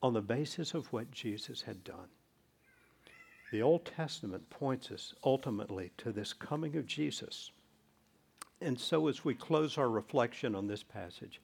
on 0.02 0.14
the 0.14 0.22
basis 0.22 0.74
of 0.74 0.88
what 0.94 1.12
Jesus 1.12 1.62
had 1.62 1.84
done. 1.84 2.08
The 3.52 3.62
Old 3.62 3.84
Testament 3.84 4.50
points 4.50 4.90
us 4.90 5.14
ultimately 5.26 5.92
to 5.98 6.14
this 6.14 6.32
coming 6.32 6.78
of 6.78 6.88
Jesus. 6.88 7.52
And 8.62 8.80
so, 8.80 9.10
as 9.10 9.26
we 9.26 9.36
close 9.36 9.78
our 9.78 9.90
reflection 9.90 10.56
on 10.56 10.66
this 10.66 10.82
passage, 10.82 11.42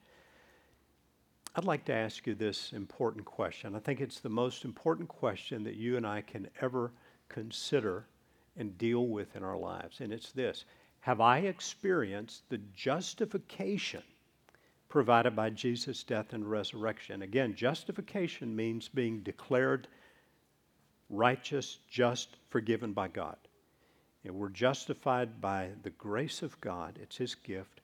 I'd 1.56 1.64
like 1.64 1.84
to 1.84 1.94
ask 1.94 2.26
you 2.26 2.34
this 2.34 2.72
important 2.72 3.24
question. 3.24 3.76
I 3.76 3.78
think 3.78 4.00
it's 4.00 4.18
the 4.18 4.28
most 4.28 4.64
important 4.64 5.08
question 5.08 5.62
that 5.62 5.76
you 5.76 5.96
and 5.96 6.04
I 6.04 6.20
can 6.20 6.48
ever 6.60 6.90
consider 7.28 8.06
and 8.56 8.76
deal 8.76 9.06
with 9.06 9.36
in 9.36 9.44
our 9.44 9.56
lives. 9.56 10.00
And 10.00 10.12
it's 10.12 10.32
this 10.32 10.64
Have 11.00 11.20
I 11.20 11.38
experienced 11.38 12.48
the 12.48 12.58
justification 12.74 14.02
provided 14.88 15.36
by 15.36 15.50
Jesus' 15.50 16.02
death 16.02 16.32
and 16.32 16.50
resurrection? 16.50 17.22
Again, 17.22 17.54
justification 17.54 18.56
means 18.56 18.88
being 18.88 19.20
declared 19.20 19.86
righteous, 21.08 21.78
just, 21.88 22.36
forgiven 22.50 22.92
by 22.92 23.06
God. 23.06 23.36
And 24.24 24.34
we're 24.34 24.48
justified 24.48 25.40
by 25.40 25.70
the 25.84 25.90
grace 25.90 26.42
of 26.42 26.60
God, 26.60 26.98
it's 27.00 27.18
His 27.18 27.36
gift, 27.36 27.80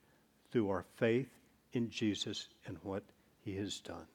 through 0.51 0.69
our 0.69 0.83
faith 0.97 1.29
in 1.71 1.89
Jesus 1.89 2.49
and 2.65 2.77
what 2.83 3.03
he 3.43 3.55
has 3.55 3.79
done. 3.79 4.07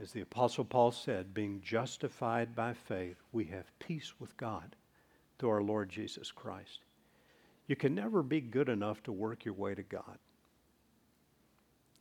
As 0.00 0.12
the 0.12 0.20
Apostle 0.20 0.64
Paul 0.64 0.92
said, 0.92 1.34
being 1.34 1.60
justified 1.60 2.54
by 2.54 2.72
faith, 2.72 3.16
we 3.32 3.46
have 3.46 3.78
peace 3.80 4.14
with 4.20 4.36
God 4.36 4.76
through 5.38 5.50
our 5.50 5.62
Lord 5.62 5.88
Jesus 5.88 6.30
Christ. 6.30 6.80
You 7.66 7.76
can 7.76 7.94
never 7.94 8.22
be 8.22 8.40
good 8.40 8.68
enough 8.68 9.02
to 9.04 9.12
work 9.12 9.44
your 9.44 9.54
way 9.54 9.74
to 9.74 9.82
God. 9.82 10.18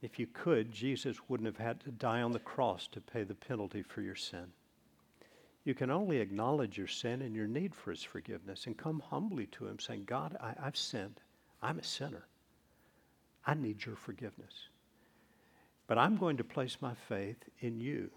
If 0.02 0.20
you 0.20 0.28
could, 0.28 0.72
Jesus 0.72 1.18
wouldn't 1.28 1.48
have 1.48 1.66
had 1.66 1.80
to 1.82 1.92
die 1.92 2.22
on 2.22 2.32
the 2.32 2.40
cross 2.40 2.88
to 2.90 3.02
pay 3.02 3.24
the 3.24 3.34
penalty 3.34 3.82
for 3.82 4.02
your 4.02 4.16
sin. 4.16 4.52
You 5.66 5.74
can 5.74 5.90
only 5.90 6.20
acknowledge 6.20 6.78
your 6.78 6.88
sin 6.88 7.22
and 7.22 7.36
your 7.36 7.48
need 7.48 7.76
for 7.76 7.92
His 7.92 8.04
forgiveness 8.04 8.68
and 8.68 8.78
come 8.78 9.02
humbly 9.02 9.48
to 9.48 9.68
Him, 9.68 9.80
saying, 9.80 10.04
God, 10.06 10.38
I, 10.40 10.54
have 10.64 10.78
sinned. 10.78 11.20
I'm 11.62 11.80
a 11.80 11.84
sinner. 11.84 12.28
I 13.46 13.56
need 13.56 13.84
your 13.86 13.96
forgiveness. 13.96 14.70
But 15.88 15.98
I'm 15.98 16.18
going 16.18 16.38
to 16.38 16.44
place 16.44 16.78
my 16.82 16.94
faith 17.08 17.38
in 17.60 17.80
you 17.80 18.12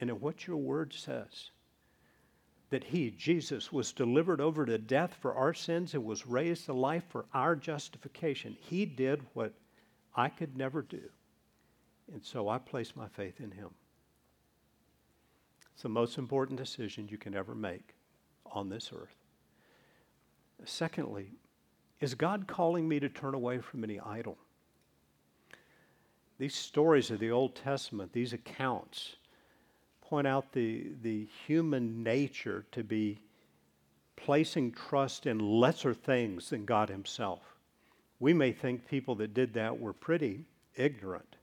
and 0.00 0.10
in 0.10 0.20
what 0.20 0.46
your 0.46 0.56
word 0.56 0.92
says. 0.92 1.50
That 2.70 2.84
he, 2.84 3.10
Jesus, 3.10 3.70
was 3.70 3.92
delivered 3.92 4.40
over 4.40 4.64
to 4.66 4.78
death 4.78 5.16
for 5.20 5.34
our 5.34 5.54
sins 5.54 5.94
and 5.94 6.04
was 6.04 6.26
raised 6.26 6.64
to 6.66 6.72
life 6.72 7.04
for 7.08 7.26
our 7.32 7.54
justification. 7.54 8.56
He 8.58 8.86
did 8.86 9.20
what 9.34 9.52
I 10.16 10.28
could 10.28 10.56
never 10.56 10.82
do. 10.82 11.02
And 12.12 12.24
so 12.24 12.48
I 12.48 12.58
place 12.58 12.96
my 12.96 13.06
faith 13.08 13.40
in 13.40 13.50
him. 13.50 13.70
It's 15.74 15.82
the 15.82 15.88
most 15.88 16.18
important 16.18 16.58
decision 16.58 17.08
you 17.08 17.18
can 17.18 17.34
ever 17.34 17.54
make 17.54 17.94
on 18.46 18.68
this 18.68 18.90
earth. 18.94 19.16
Secondly, 20.64 21.32
is 22.00 22.14
God 22.14 22.46
calling 22.46 22.88
me 22.88 23.00
to 23.00 23.08
turn 23.08 23.34
away 23.34 23.58
from 23.58 23.84
any 23.84 24.00
idol? 24.00 24.38
These 26.38 26.54
stories 26.54 27.10
of 27.10 27.20
the 27.20 27.30
Old 27.30 27.54
Testament, 27.54 28.12
these 28.12 28.32
accounts, 28.32 29.16
point 30.00 30.26
out 30.26 30.52
the, 30.52 30.92
the 31.02 31.26
human 31.46 32.02
nature 32.02 32.66
to 32.72 32.82
be 32.82 33.20
placing 34.16 34.72
trust 34.72 35.26
in 35.26 35.38
lesser 35.38 35.94
things 35.94 36.50
than 36.50 36.64
God 36.64 36.88
Himself. 36.88 37.42
We 38.20 38.32
may 38.32 38.52
think 38.52 38.86
people 38.88 39.14
that 39.16 39.34
did 39.34 39.54
that 39.54 39.78
were 39.78 39.92
pretty 39.92 40.44
ignorant 40.76 41.36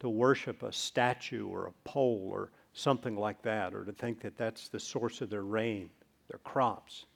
to 0.00 0.08
worship 0.08 0.62
a 0.62 0.72
statue 0.72 1.46
or 1.46 1.66
a 1.66 1.88
pole 1.88 2.28
or 2.32 2.50
something 2.72 3.16
like 3.16 3.40
that, 3.42 3.72
or 3.72 3.84
to 3.84 3.92
think 3.92 4.20
that 4.20 4.36
that's 4.36 4.68
the 4.68 4.80
source 4.80 5.20
of 5.20 5.30
their 5.30 5.44
rain, 5.44 5.88
their 6.28 6.40
crops. 6.40 7.06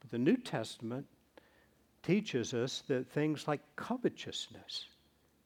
But 0.00 0.10
the 0.10 0.18
New 0.18 0.36
Testament 0.36 1.06
teaches 2.02 2.54
us 2.54 2.82
that 2.88 3.10
things 3.10 3.48
like 3.48 3.60
covetousness, 3.76 4.86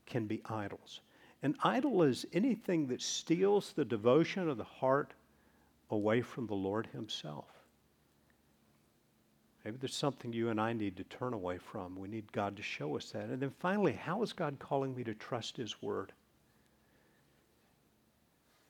can 0.07 0.27
be 0.27 0.43
idols. 0.45 1.01
An 1.43 1.57
idol 1.62 2.03
is 2.03 2.25
anything 2.33 2.87
that 2.88 3.03
steals 3.03 3.73
the 3.73 3.85
devotion 3.85 4.49
of 4.49 4.59
the 4.59 4.65
heart 4.65 5.15
away 5.91 6.23
from 6.23 6.47
the 6.47 6.55
Lord 6.55 6.87
Himself. 6.93 7.47
Maybe 9.65 9.77
there's 9.79 9.95
something 9.95 10.33
you 10.33 10.49
and 10.49 10.61
I 10.61 10.73
need 10.73 10.97
to 10.97 11.05
turn 11.05 11.35
away 11.35 11.59
from. 11.59 11.97
We 11.97 12.09
need 12.09 12.33
God 12.33 12.57
to 12.57 12.62
show 12.62 12.97
us 12.97 13.11
that. 13.12 13.25
And 13.25 13.41
then 13.41 13.53
finally, 13.61 13.93
how 13.93 14.23
is 14.23 14.33
God 14.33 14.59
calling 14.59 14.95
me 14.95 15.05
to 15.05 15.15
trust 15.15 15.57
His 15.57 15.81
Word? 15.81 16.12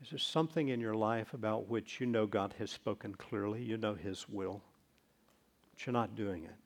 Is 0.03 0.11
there 0.11 0.19
something 0.19 0.69
in 0.69 0.81
your 0.81 0.95
life 0.95 1.33
about 1.33 1.69
which 1.69 2.01
you 2.01 2.07
know 2.07 2.27
God 2.27 2.55
has 2.59 2.71
spoken 2.71 3.15
clearly? 3.15 3.63
You 3.63 3.77
know 3.77 3.95
His 3.95 4.29
will, 4.29 4.61
but 5.71 5.87
you're 5.87 5.93
not 5.93 6.17
doing 6.17 6.45
it. 6.45 6.57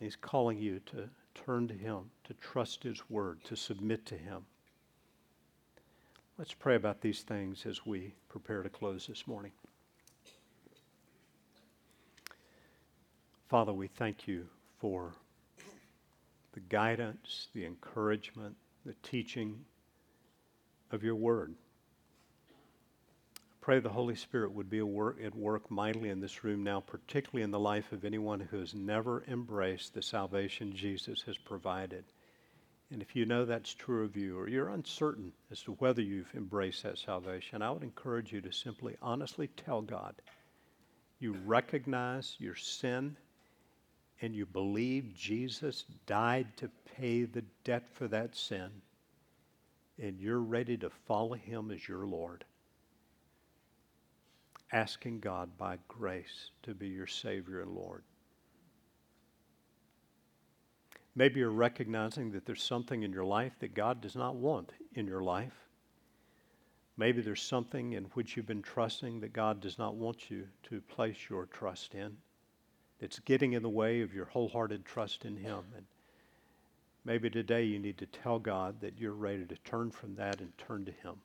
He's 0.00 0.16
calling 0.16 0.58
you 0.58 0.80
to 0.86 1.08
turn 1.34 1.68
to 1.68 1.74
Him, 1.74 2.10
to 2.24 2.34
trust 2.34 2.82
His 2.82 3.08
Word, 3.10 3.42
to 3.44 3.56
submit 3.56 4.06
to 4.06 4.16
Him. 4.16 4.44
Let's 6.38 6.54
pray 6.54 6.76
about 6.76 7.00
these 7.00 7.22
things 7.22 7.66
as 7.66 7.84
we 7.84 8.14
prepare 8.28 8.62
to 8.62 8.68
close 8.68 9.06
this 9.06 9.26
morning. 9.26 9.52
Father, 13.48 13.72
we 13.72 13.86
thank 13.86 14.26
you 14.26 14.46
for 14.78 15.12
the 16.52 16.60
guidance, 16.60 17.48
the 17.54 17.66
encouragement, 17.66 18.56
the 18.84 18.94
teaching 19.02 19.64
of 20.90 21.02
your 21.02 21.14
word. 21.14 21.54
Pray 23.62 23.78
the 23.78 23.88
Holy 23.88 24.16
Spirit 24.16 24.50
would 24.50 24.68
be 24.68 24.78
at 24.78 24.88
work, 24.88 25.18
at 25.22 25.36
work 25.36 25.70
mightily 25.70 26.08
in 26.08 26.18
this 26.18 26.42
room 26.42 26.64
now, 26.64 26.80
particularly 26.80 27.44
in 27.44 27.52
the 27.52 27.60
life 27.60 27.92
of 27.92 28.04
anyone 28.04 28.40
who 28.40 28.58
has 28.58 28.74
never 28.74 29.22
embraced 29.28 29.94
the 29.94 30.02
salvation 30.02 30.74
Jesus 30.74 31.22
has 31.22 31.38
provided. 31.38 32.04
And 32.90 33.00
if 33.00 33.14
you 33.14 33.24
know 33.24 33.44
that's 33.44 33.72
true 33.72 34.04
of 34.04 34.16
you, 34.16 34.36
or 34.36 34.48
you're 34.48 34.70
uncertain 34.70 35.32
as 35.52 35.62
to 35.62 35.74
whether 35.74 36.02
you've 36.02 36.34
embraced 36.34 36.82
that 36.82 36.98
salvation, 36.98 37.62
I 37.62 37.70
would 37.70 37.84
encourage 37.84 38.32
you 38.32 38.40
to 38.40 38.52
simply 38.52 38.96
honestly 39.00 39.46
tell 39.46 39.80
God 39.80 40.16
you 41.20 41.36
recognize 41.46 42.34
your 42.40 42.56
sin 42.56 43.16
and 44.22 44.34
you 44.34 44.44
believe 44.44 45.14
Jesus 45.14 45.84
died 46.04 46.48
to 46.56 46.68
pay 46.96 47.26
the 47.26 47.44
debt 47.62 47.84
for 47.92 48.08
that 48.08 48.34
sin, 48.34 48.70
and 50.02 50.18
you're 50.18 50.40
ready 50.40 50.76
to 50.78 50.90
follow 51.06 51.34
him 51.34 51.70
as 51.70 51.86
your 51.86 52.08
Lord 52.08 52.44
asking 54.72 55.20
God 55.20 55.56
by 55.58 55.78
grace 55.88 56.50
to 56.62 56.74
be 56.74 56.88
your 56.88 57.06
Savior 57.06 57.60
and 57.60 57.72
Lord. 57.72 58.02
Maybe 61.14 61.40
you're 61.40 61.50
recognizing 61.50 62.32
that 62.32 62.46
there's 62.46 62.62
something 62.62 63.02
in 63.02 63.12
your 63.12 63.24
life 63.24 63.52
that 63.60 63.74
God 63.74 64.00
does 64.00 64.16
not 64.16 64.36
want 64.36 64.72
in 64.94 65.06
your 65.06 65.22
life. 65.22 65.68
Maybe 66.96 67.20
there's 67.20 67.42
something 67.42 67.92
in 67.92 68.04
which 68.14 68.36
you've 68.36 68.46
been 68.46 68.62
trusting 68.62 69.20
that 69.20 69.32
God 69.32 69.60
does 69.60 69.78
not 69.78 69.94
want 69.94 70.30
you 70.30 70.48
to 70.64 70.80
place 70.80 71.28
your 71.28 71.46
trust 71.46 71.94
in. 71.94 72.16
That's 72.98 73.18
getting 73.18 73.52
in 73.52 73.62
the 73.62 73.68
way 73.68 74.00
of 74.00 74.14
your 74.14 74.26
wholehearted 74.26 74.84
trust 74.84 75.24
in 75.24 75.36
Him. 75.36 75.64
And 75.76 75.84
maybe 77.04 77.28
today 77.28 77.64
you 77.64 77.78
need 77.78 77.98
to 77.98 78.06
tell 78.06 78.38
God 78.38 78.80
that 78.80 78.98
you're 78.98 79.12
ready 79.12 79.44
to 79.44 79.56
turn 79.64 79.90
from 79.90 80.14
that 80.14 80.40
and 80.40 80.56
turn 80.56 80.84
to 80.84 80.92
Him. 80.92 81.16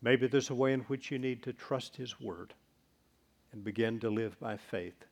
Maybe 0.00 0.26
there's 0.28 0.50
a 0.50 0.54
way 0.54 0.72
in 0.72 0.80
which 0.82 1.10
you 1.10 1.18
need 1.18 1.42
to 1.42 1.52
trust 1.52 1.96
His 1.96 2.20
Word 2.20 2.54
and 3.52 3.64
begin 3.64 3.98
to 4.00 4.10
live 4.10 4.38
by 4.38 4.56
faith 4.56 5.04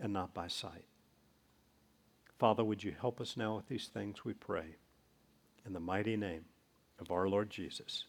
and 0.00 0.12
not 0.12 0.34
by 0.34 0.48
sight. 0.48 0.84
Father, 2.38 2.64
would 2.64 2.82
you 2.82 2.94
help 2.98 3.20
us 3.20 3.36
now 3.36 3.56
with 3.56 3.68
these 3.68 3.88
things, 3.88 4.24
we 4.24 4.32
pray, 4.32 4.76
in 5.66 5.72
the 5.72 5.80
mighty 5.80 6.16
name 6.16 6.46
of 6.98 7.10
our 7.10 7.28
Lord 7.28 7.50
Jesus. 7.50 8.04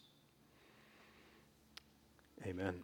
Amen. 2.46 2.82